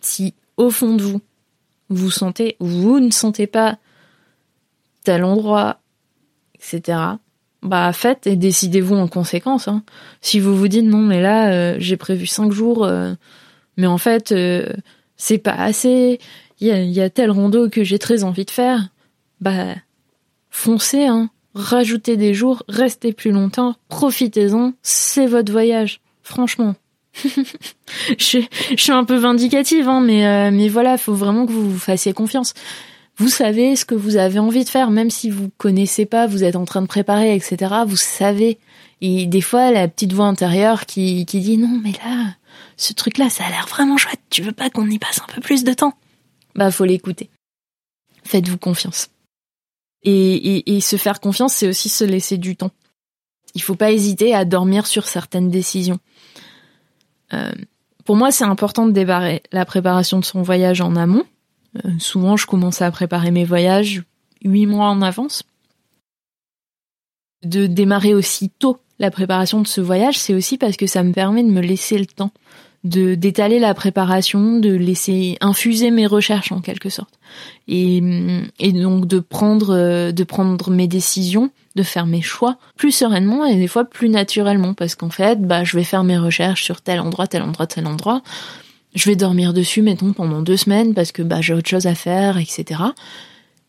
Si 0.00 0.34
au 0.56 0.70
fond 0.70 0.94
de 0.96 1.02
vous, 1.02 1.20
vous 1.88 2.10
sentez, 2.10 2.56
vous 2.60 2.98
ne 3.00 3.10
sentez 3.10 3.46
pas 3.46 3.78
tel 5.04 5.24
endroit, 5.24 5.80
etc., 6.54 6.98
bah 7.62 7.92
faites 7.92 8.26
et 8.26 8.36
décidez-vous 8.36 8.96
en 8.96 9.08
conséquence. 9.08 9.68
Hein. 9.68 9.82
Si 10.20 10.40
vous 10.40 10.56
vous 10.56 10.68
dites 10.68 10.84
non 10.84 10.98
mais 10.98 11.20
là 11.20 11.52
euh, 11.52 11.76
j'ai 11.78 11.96
prévu 11.96 12.26
cinq 12.26 12.52
jours, 12.52 12.84
euh, 12.84 13.12
mais 13.76 13.86
en 13.86 13.98
fait 13.98 14.32
euh, 14.32 14.72
c'est 15.16 15.38
pas 15.38 15.52
assez, 15.52 16.20
il 16.60 16.66
y 16.66 16.70
a, 16.70 16.82
y 16.82 17.00
a 17.00 17.10
tel 17.10 17.30
rando 17.30 17.68
que 17.68 17.84
j'ai 17.84 17.98
très 17.98 18.24
envie 18.24 18.44
de 18.44 18.50
faire, 18.50 18.88
bah 19.40 19.74
foncez, 20.50 21.06
hein. 21.06 21.30
rajoutez 21.54 22.16
des 22.16 22.32
jours, 22.32 22.62
restez 22.68 23.12
plus 23.12 23.30
longtemps, 23.30 23.74
profitez-en, 23.88 24.72
c'est 24.82 25.26
votre 25.26 25.52
voyage, 25.52 26.00
franchement. 26.22 26.74
je, 28.18 28.38
je, 28.70 28.76
suis 28.76 28.92
un 28.92 29.04
peu 29.04 29.16
vindicative, 29.16 29.88
hein, 29.88 30.00
mais 30.00 30.50
mais 30.52 30.68
voilà, 30.68 30.96
faut 30.96 31.12
vraiment 31.12 31.44
que 31.44 31.50
vous 31.50 31.72
vous 31.72 31.78
fassiez 31.78 32.12
confiance 32.12 32.54
vous 33.20 33.28
savez 33.28 33.76
ce 33.76 33.84
que 33.84 33.94
vous 33.94 34.16
avez 34.16 34.38
envie 34.38 34.64
de 34.64 34.68
faire, 34.70 34.90
même 34.90 35.10
si 35.10 35.28
vous 35.28 35.50
connaissez 35.58 36.06
pas, 36.06 36.26
vous 36.26 36.42
êtes 36.42 36.56
en 36.56 36.64
train 36.64 36.80
de 36.80 36.86
préparer, 36.86 37.34
etc. 37.36 37.74
Vous 37.86 37.98
savez. 37.98 38.58
Et 39.02 39.26
des 39.26 39.42
fois, 39.42 39.70
la 39.70 39.88
petite 39.88 40.14
voix 40.14 40.24
intérieure 40.24 40.86
qui, 40.86 41.26
dit 41.26 41.58
non, 41.58 41.78
mais 41.84 41.92
là, 42.02 42.34
ce 42.78 42.94
truc-là, 42.94 43.28
ça 43.28 43.44
a 43.44 43.50
l'air 43.50 43.66
vraiment 43.66 43.98
chouette. 43.98 44.20
Tu 44.30 44.40
veux 44.40 44.52
pas 44.52 44.70
qu'on 44.70 44.88
y 44.88 44.98
passe 44.98 45.20
un 45.20 45.30
peu 45.34 45.42
plus 45.42 45.64
de 45.64 45.74
temps? 45.74 45.92
Bah, 46.54 46.70
faut 46.70 46.86
l'écouter. 46.86 47.28
Faites-vous 48.24 48.56
confiance. 48.56 49.10
Et, 50.02 50.74
et, 50.74 50.80
se 50.80 50.96
faire 50.96 51.20
confiance, 51.20 51.52
c'est 51.52 51.68
aussi 51.68 51.90
se 51.90 52.04
laisser 52.04 52.38
du 52.38 52.56
temps. 52.56 52.70
Il 53.54 53.60
faut 53.60 53.74
pas 53.74 53.92
hésiter 53.92 54.34
à 54.34 54.46
dormir 54.46 54.86
sur 54.86 55.06
certaines 55.06 55.50
décisions. 55.50 55.98
Euh, 57.34 57.52
pour 58.06 58.16
moi, 58.16 58.32
c'est 58.32 58.44
important 58.44 58.86
de 58.86 58.92
débarrer 58.92 59.42
la 59.52 59.66
préparation 59.66 60.18
de 60.18 60.24
son 60.24 60.40
voyage 60.40 60.80
en 60.80 60.96
amont 60.96 61.26
souvent, 61.98 62.36
je 62.36 62.46
commence 62.46 62.82
à 62.82 62.90
préparer 62.90 63.30
mes 63.30 63.44
voyages 63.44 64.02
huit 64.42 64.66
mois 64.66 64.88
en 64.88 65.02
avance. 65.02 65.44
de 67.44 67.66
démarrer 67.66 68.14
aussi 68.14 68.50
tôt 68.50 68.78
la 68.98 69.10
préparation 69.10 69.62
de 69.62 69.66
ce 69.66 69.80
voyage, 69.80 70.18
c'est 70.18 70.34
aussi 70.34 70.58
parce 70.58 70.76
que 70.76 70.86
ça 70.86 71.02
me 71.02 71.12
permet 71.12 71.42
de 71.42 71.48
me 71.48 71.62
laisser 71.62 71.98
le 71.98 72.06
temps 72.06 72.32
de 72.82 73.14
d'étaler 73.14 73.58
la 73.58 73.74
préparation, 73.74 74.58
de 74.58 74.70
laisser 74.70 75.36
infuser 75.40 75.90
mes 75.90 76.06
recherches 76.06 76.52
en 76.52 76.60
quelque 76.60 76.88
sorte, 76.88 77.18
et, 77.68 78.02
et 78.58 78.72
donc 78.72 79.06
de 79.06 79.20
prendre 79.20 80.10
de 80.10 80.24
prendre 80.24 80.70
mes 80.70 80.88
décisions, 80.88 81.50
de 81.76 81.82
faire 81.82 82.06
mes 82.06 82.22
choix 82.22 82.58
plus 82.76 82.92
sereinement 82.92 83.44
et 83.44 83.56
des 83.56 83.68
fois 83.68 83.84
plus 83.84 84.08
naturellement 84.08 84.74
parce 84.74 84.94
qu'en 84.94 85.10
fait, 85.10 85.40
bah 85.40 85.64
je 85.64 85.76
vais 85.76 85.84
faire 85.84 86.04
mes 86.04 86.18
recherches 86.18 86.64
sur 86.64 86.80
tel 86.80 87.00
endroit, 87.00 87.26
tel 87.26 87.42
endroit, 87.42 87.66
tel 87.66 87.86
endroit. 87.86 88.22
Je 88.94 89.08
vais 89.08 89.16
dormir 89.16 89.52
dessus, 89.52 89.82
mettons 89.82 90.12
pendant 90.12 90.42
deux 90.42 90.56
semaines 90.56 90.94
parce 90.94 91.12
que 91.12 91.22
bah 91.22 91.40
j'ai 91.40 91.54
autre 91.54 91.68
chose 91.68 91.86
à 91.86 91.94
faire, 91.94 92.38
etc. 92.38 92.82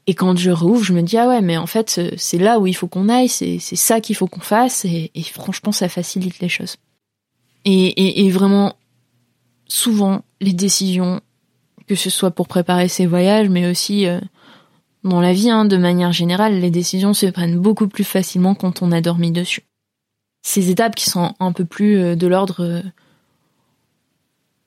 Et 0.08 0.16
quand 0.16 0.36
je 0.36 0.50
rouvre, 0.50 0.84
je 0.84 0.94
me 0.94 1.02
dis 1.02 1.18
ah 1.18 1.28
ouais, 1.28 1.42
mais 1.42 1.58
en 1.58 1.68
fait 1.68 2.02
c'est 2.18 2.38
là 2.38 2.60
où 2.60 2.68
il 2.68 2.74
faut 2.74 2.88
qu'on 2.88 3.10
aille, 3.10 3.30
c'est 3.30 3.60
ça 3.60 4.02
qu'il 4.02 4.16
faut 4.16 4.28
qu'on 4.28 4.42
fasse 4.42 4.86
et, 4.86 5.12
franchement 5.32 5.72
ça 5.72 5.90
facilite 5.90 6.40
les 6.40 6.50
choses. 6.50 6.78
Et, 7.66 8.26
et, 8.26 8.32
vraiment 8.32 8.74
souvent 9.68 10.24
les 10.40 10.54
décisions, 10.54 11.22
que 11.88 11.96
ce 11.96 12.10
soit 12.10 12.32
pour 12.32 12.48
préparer 12.48 12.88
ces 12.88 13.06
voyages, 13.06 13.50
mais 13.50 13.70
aussi 13.70 14.08
euh, 14.08 14.20
dans 15.04 15.22
la 15.22 15.34
vie, 15.34 15.50
hein, 15.50 15.66
de 15.66 15.78
manière 15.78 16.12
générale, 16.12 16.60
les 16.60 16.72
décisions 16.72 17.14
se 17.14 17.26
prennent 17.28 17.60
beaucoup 17.60 17.88
plus 17.88 18.04
facilement 18.04 18.56
quand 18.56 18.82
on 18.82 18.92
a 18.92 19.02
dormi 19.02 19.32
dessus. 19.32 19.64
Ces 20.44 20.70
étapes 20.70 20.96
qui 20.96 21.10
sont 21.10 21.34
un 21.40 21.52
peu 21.52 21.66
plus 21.66 21.98
euh, 21.98 22.16
de 22.16 22.28
l'ordre 22.28 22.64
euh, 22.64 22.82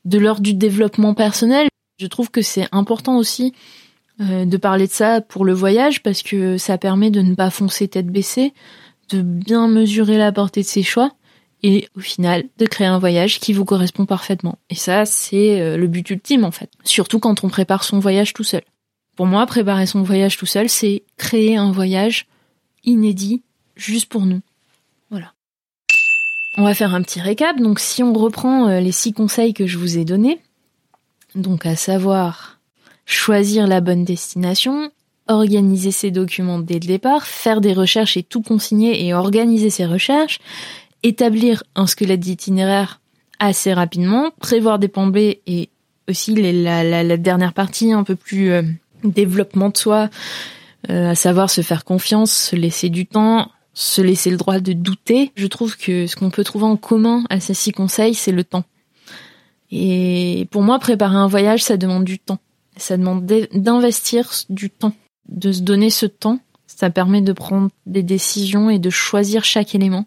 de 0.05 0.19
l'ordre 0.19 0.43
du 0.43 0.55
développement 0.55 1.15
personnel, 1.15 1.69
je 1.99 2.07
trouve 2.07 2.31
que 2.31 2.43
c'est 2.43 2.69
important 2.73 3.17
aussi 3.17 3.53
de 4.21 4.57
parler 4.57 4.87
de 4.87 4.93
ça 4.93 5.21
pour 5.21 5.45
le 5.45 5.53
voyage 5.53 6.03
parce 6.03 6.23
que 6.23 6.57
ça 6.57 6.79
permet 6.79 7.11
de 7.11 7.21
ne 7.21 7.35
pas 7.35 7.51
foncer 7.51 7.89
tête 7.89 8.07
baissée, 8.07 8.53
de 9.11 9.23
bien 9.23 9.67
mesurer 9.67 10.19
la 10.19 10.31
portée 10.31 10.63
de 10.63 10.67
ses 10.67 10.83
choix 10.83 11.13
et 11.65 11.89
au 11.97 12.01
final 12.01 12.45
de 12.59 12.67
créer 12.67 12.87
un 12.87 12.99
voyage 12.99 13.41
qui 13.41 13.55
vous 13.55 13.65
correspond 13.65 14.05
parfaitement. 14.05 14.59
Et 14.69 14.75
ça, 14.75 15.07
c'est 15.07 15.61
euh, 15.61 15.79
le 15.79 15.87
but 15.87 16.09
ultime 16.11 16.45
en 16.45 16.51
fait. 16.51 16.71
Surtout 16.85 17.19
quand 17.19 17.43
on 17.43 17.49
prépare 17.49 17.85
son 17.85 17.99
voyage 17.99 18.35
tout 18.35 18.45
seul. 18.45 18.63
Pour 19.17 19.27
moi, 19.27 19.47
préparer 19.47 19.87
son 19.87 20.03
voyage 20.03 20.37
tout 20.37 20.47
seul, 20.47 20.69
c'est 20.69 21.05
créer 21.17 21.57
un 21.57 21.73
voyage 21.73 22.27
inédit 22.85 23.43
juste 23.77 24.11
pour 24.11 24.27
nous. 24.27 24.41
On 26.57 26.63
va 26.63 26.75
faire 26.75 26.95
un 26.95 27.03
petit 27.03 27.21
récap. 27.21 27.59
Donc 27.59 27.81
si 27.81 28.03
on 28.03 28.13
reprend 28.13 28.69
euh, 28.69 28.81
les 28.81 28.93
six 28.93 29.13
conseils 29.13 29.55
que 29.55 29.67
je 29.67 29.79
vous 29.79 29.99
ai 29.99 30.05
donnés, 30.05 30.41
donc 31.35 31.67
à 31.67 31.77
savoir 31.77 32.61
choisir 33.07 33.67
la 33.67 33.81
bonne 33.81 34.05
destination, 34.05 34.91
organiser 35.29 35.91
ses 35.91 36.11
documents 36.11 36.59
dès 36.59 36.75
le 36.75 36.87
départ, 36.87 37.27
faire 37.27 37.61
des 37.61 37.73
recherches 37.73 38.17
et 38.17 38.23
tout 38.23 38.43
consigner 38.43 39.07
et 39.07 39.15
organiser 39.15 39.71
ses 39.71 39.87
recherches, 39.87 40.39
établir 41.03 41.65
un 41.75 41.87
squelette 41.87 42.21
d'itinéraire 42.21 43.01
assez 43.39 43.73
rapidement, 43.73 44.31
prévoir 44.41 44.79
des 44.79 44.89
plans 44.89 45.11
et 45.15 45.71
aussi 46.09 46.35
la, 46.35 47.17
dernière 47.17 47.53
partie 47.53 47.93
un 47.93 48.05
peu 48.05 48.15
plus 48.15 48.51
euh, 48.51 48.63
développement 49.03 49.71
de 49.71 49.77
soi, 49.77 50.09
euh, 50.91 51.11
à 51.11 51.15
savoir 51.15 51.51
se 51.51 51.63
faire 51.63 51.85
confiance, 51.85 52.33
se 52.33 52.57
laisser 52.57 52.91
du 52.91 53.07
temps, 53.07 53.51
se 53.75 54.01
laisser 54.01 54.31
le 54.31 54.37
droit 54.37 54.61
de 54.61 54.73
douter. 54.73 55.33
Je 55.35 55.47
trouve 55.47 55.77
que 55.77 56.07
ce 56.07 56.17
qu'on 56.17 56.31
peut 56.31 56.45
trouver 56.45 56.65
en 56.65 56.77
commun 56.77 57.25
à 57.29 57.41
ces 57.41 57.55
six 57.55 57.73
conseils, 57.73 58.15
c'est 58.15 58.33
le 58.33 58.45
temps. 58.45 58.65
Et 59.71 60.49
pour 60.51 60.63
moi, 60.63 60.79
préparer 60.79 61.17
un 61.17 61.27
voyage, 61.27 61.63
ça 61.63 61.77
demande 61.77 62.05
du 62.05 62.19
temps. 62.19 62.39
Ça 62.77 62.97
demande 62.97 63.27
d'investir 63.53 64.31
du 64.49 64.71
temps, 64.71 64.93
de 65.29 65.53
se 65.53 65.63
donner 65.63 65.91
ce 65.91 66.07
temps. 66.07 66.39
Ça 66.67 66.91
permet 66.91 67.21
de 67.21 67.33
prendre 67.33 67.71
des 67.87 68.03
décisions 68.03 68.71
et 68.71 68.79
de 68.79 68.91
choisir 68.91 69.45
chaque 69.45 69.75
élément 69.75 70.07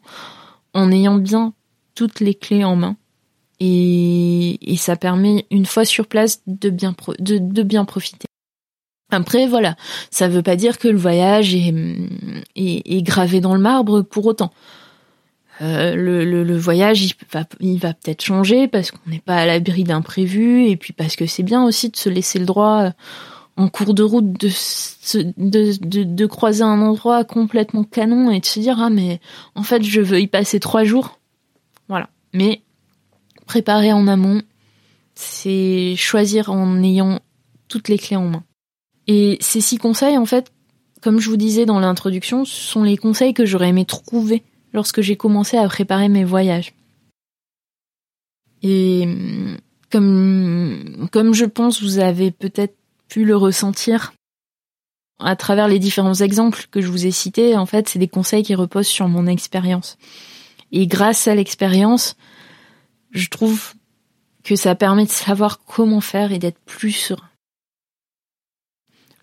en 0.74 0.92
ayant 0.92 1.18
bien 1.18 1.54
toutes 1.96 2.20
les 2.20 2.34
clés 2.34 2.64
en 2.64 2.76
main. 2.76 2.96
Et, 3.60 4.76
ça 4.78 4.96
permet, 4.96 5.48
une 5.50 5.66
fois 5.66 5.86
sur 5.86 6.08
place, 6.08 6.42
de 6.46 6.70
bien, 6.70 6.96
de, 7.20 7.64
bien 7.64 7.86
profiter. 7.86 8.28
Après, 9.10 9.48
voilà, 9.48 9.76
ça 10.12 10.28
veut 10.28 10.42
pas 10.42 10.58
dire 10.58 10.78
que 10.78 10.88
le 10.88 10.98
voyage 10.98 11.56
est, 11.56 11.74
est, 12.56 13.02
gravé 13.04 13.40
dans 13.40 13.56
le 13.56 13.62
marbre 13.62 14.02
pour 14.02 14.26
autant. 14.26 14.52
Euh, 15.62 15.96
le, 15.96 16.24
le, 16.26 16.58
voyage, 16.58 17.16
il 17.60 17.80
va, 17.80 17.94
peut-être 17.94 18.22
changer 18.22 18.68
parce 18.68 18.92
qu'on 18.92 19.10
n'est 19.10 19.20
pas 19.20 19.38
à 19.38 19.46
l'abri 19.46 19.84
d'imprévus 19.84 20.68
et 20.68 20.78
puis 20.78 20.94
parce 20.94 21.16
que 21.16 21.26
c'est 21.26 21.44
bien 21.44 21.64
aussi 21.64 21.90
de 21.90 21.96
se 21.96 22.10
laisser 22.10 22.38
le 22.38 22.46
droit 22.46 22.92
en 23.56 23.70
cours 23.70 23.96
de 23.96 24.04
route 24.04 24.34
de, 24.34 24.52
de, 25.38 26.04
de, 26.04 26.26
croiser 26.28 26.62
un 26.62 26.80
endroit 26.80 27.24
complètement 27.24 27.84
canon 27.84 28.30
et 28.30 28.40
de 28.40 28.46
se 28.46 28.60
dire 28.60 28.78
ah 28.80 28.92
mais 28.92 29.20
en 29.56 29.64
fait 29.64 29.82
je 29.82 30.00
veux 30.00 30.20
y 30.20 30.28
passer 30.28 30.60
trois 30.60 30.84
jours. 30.84 31.20
Voilà. 31.88 32.10
Mais 32.34 32.62
préparer 33.48 33.94
en 33.94 34.08
amont, 34.08 34.42
c'est 35.16 35.96
choisir 35.98 36.52
en 36.52 36.84
ayant 36.84 37.20
toutes 37.68 37.90
les 37.90 37.98
clés 37.98 38.18
en 38.18 38.28
main. 38.28 38.44
Et 39.08 39.38
ces 39.40 39.62
six 39.62 39.78
conseils, 39.78 40.18
en 40.18 40.26
fait, 40.26 40.52
comme 41.02 41.20
je 41.20 41.30
vous 41.30 41.38
disais 41.38 41.66
dans 41.66 41.80
l'introduction, 41.80 42.46
ce 42.46 42.60
sont 42.60 42.84
les 42.84 42.98
conseils 42.98 43.34
que 43.34 43.46
j'aurais 43.46 43.70
aimé 43.70 43.86
trouver 43.86 44.44
lorsque 44.74 45.02
j'ai 45.02 45.16
commencé 45.16 45.58
à 45.58 45.68
préparer 45.68 46.10
mes 46.10 46.26
voyages. 46.26 46.74
Et 48.64 49.08
comme, 49.92 51.08
comme 51.12 51.34
je 51.34 51.46
pense 51.46 51.82
vous 51.82 52.00
avez 52.00 52.32
peut-être 52.32 52.76
pu 53.08 53.24
le 53.24 53.38
ressentir 53.38 54.14
à 55.20 55.36
travers 55.36 55.68
les 55.68 55.80
différents 55.80 56.16
exemples 56.16 56.68
que 56.70 56.82
je 56.82 56.88
vous 56.88 57.06
ai 57.06 57.12
cités. 57.12 57.56
En 57.56 57.66
fait, 57.66 57.90
c'est 57.90 58.00
des 58.00 58.08
conseils 58.08 58.44
qui 58.44 58.56
reposent 58.56 58.88
sur 58.88 59.08
mon 59.08 59.28
expérience. 59.28 59.98
Et 60.72 60.88
grâce 60.88 61.28
à 61.28 61.36
l'expérience, 61.36 62.16
je 63.12 63.28
trouve 63.30 63.74
que 64.44 64.56
ça 64.56 64.76
permet 64.76 65.06
de 65.06 65.10
savoir 65.10 65.64
comment 65.64 66.02
faire 66.02 66.32
et 66.32 66.40
d'être 66.40 66.60
plus 66.66 66.92
serein. 66.92 67.30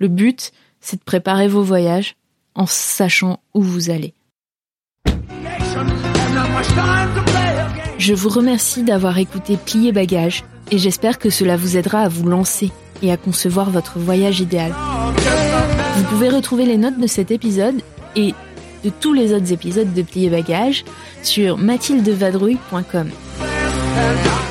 Le 0.05 0.09
but, 0.09 0.53
c'est 0.83 0.99
de 0.99 1.03
préparer 1.03 1.49
vos 1.49 1.62
voyages 1.62 2.17
en 2.55 2.67
sachant 2.67 3.40
où 3.55 3.62
vous 3.62 3.88
allez. 3.88 4.12
Je 7.97 8.12
vous 8.12 8.29
remercie 8.29 8.83
d'avoir 8.83 9.17
écouté 9.17 9.57
Plier 9.57 9.93
Bagage 9.93 10.45
et 10.71 10.77
j'espère 10.77 11.19
que 11.19 11.31
cela 11.31 11.57
vous 11.57 11.79
aidera 11.79 12.01
à 12.01 12.09
vous 12.09 12.29
lancer 12.29 12.71
et 13.01 13.12
à 13.12 13.17
concevoir 13.17 13.71
votre 13.71 13.99
voyage 13.99 14.40
idéal. 14.40 14.75
Vous 15.97 16.05
pouvez 16.05 16.29
retrouver 16.29 16.67
les 16.67 16.77
notes 16.77 17.01
de 17.01 17.07
cet 17.07 17.31
épisode 17.31 17.81
et 18.14 18.35
de 18.85 18.90
tous 18.90 19.14
les 19.14 19.33
autres 19.33 19.55
épisodes 19.55 19.95
de 19.95 20.03
Plier 20.03 20.29
Bagage 20.29 20.85
sur 21.23 21.57
mathildevadrouille.com. 21.57 23.09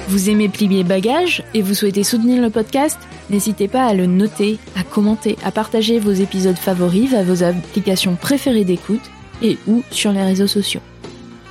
Vous 0.08 0.30
aimez 0.30 0.48
Plier 0.48 0.84
Bagage 0.84 1.44
et 1.54 1.62
vous 1.62 1.74
souhaitez 1.74 2.04
soutenir 2.04 2.42
le 2.42 2.50
podcast? 2.50 3.00
N'hésitez 3.30 3.68
pas 3.68 3.86
à 3.86 3.94
le 3.94 4.06
noter, 4.06 4.60
à 4.76 4.84
commenter, 4.84 5.38
à 5.44 5.52
partager 5.52 5.98
vos 5.98 6.12
épisodes 6.12 6.58
favoris 6.58 7.14
à 7.14 7.24
vos 7.24 7.44
applications 7.44 8.16
préférées 8.16 8.64
d'écoute 8.64 9.02
et 9.42 9.58
ou 9.68 9.84
sur 9.90 10.12
les 10.12 10.24
réseaux 10.24 10.48
sociaux. 10.48 10.82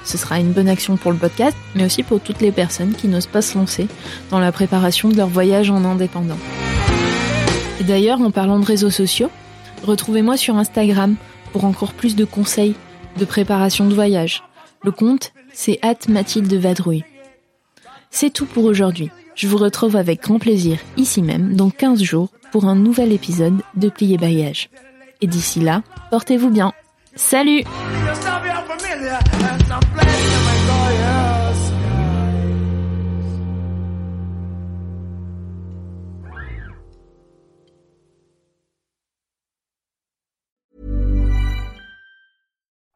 Ce 0.05 0.19
sera 0.19 0.39
une 0.39 0.53
bonne 0.53 0.69
action 0.69 0.97
pour 0.97 1.13
le 1.13 1.19
podcast, 1.19 1.57
mais 1.75 1.85
aussi 1.85 2.03
pour 2.03 2.21
toutes 2.21 2.41
les 2.41 2.53
personnes 2.53 2.95
qui 2.95 3.09
n'osent 3.09 3.27
pas 3.27 3.43
se 3.43 3.57
lancer 3.57 3.89
dans 4.31 4.41
la 4.41 4.53
préparation 4.53 5.09
de 5.09 5.17
leur 5.17 5.29
voyage 5.29 5.71
en 5.71 5.85
indépendant. 5.85 6.39
Et 7.81 7.85
d'ailleurs, 7.85 8.21
en 8.21 8.31
parlant 8.31 8.59
de 8.59 8.65
réseaux 8.65 8.91
sociaux, 8.91 9.31
retrouvez-moi 9.85 10.37
sur 10.37 10.57
Instagram 10.57 11.17
pour 11.53 11.65
encore 11.65 11.93
plus 11.93 12.17
de 12.17 12.25
conseils 12.25 12.75
de 13.19 13.25
préparation 13.25 13.87
de 13.87 13.95
voyage. 13.95 14.43
Le 14.85 14.93
compte, 14.93 15.33
c'est 15.53 15.81
Mathilde 16.09 16.55
Vadrouille. 16.55 17.05
C'est 18.13 18.31
tout 18.31 18.47
pour 18.47 18.67
aujourd'hui. 18.67 19.11
Je 19.35 19.49
vous 19.49 19.57
retrouve 19.57 19.97
avec 19.97 20.23
grand 20.23 20.39
plaisir 20.39 20.79
ici 20.97 21.23
même 21.23 21.57
dans 21.57 21.71
15 21.71 22.03
jours 22.03 22.29
pour 22.53 22.67
un 22.67 22.77
nouvel 22.77 23.11
épisode 23.11 23.63
de 23.75 23.89
Plier 23.89 24.19
Bagage. 24.19 24.69
Et 25.23 25.27
d'ici 25.27 25.61
là, 25.61 25.83
portez-vous 26.11 26.51
bien. 26.51 26.73
Salut 27.17 27.65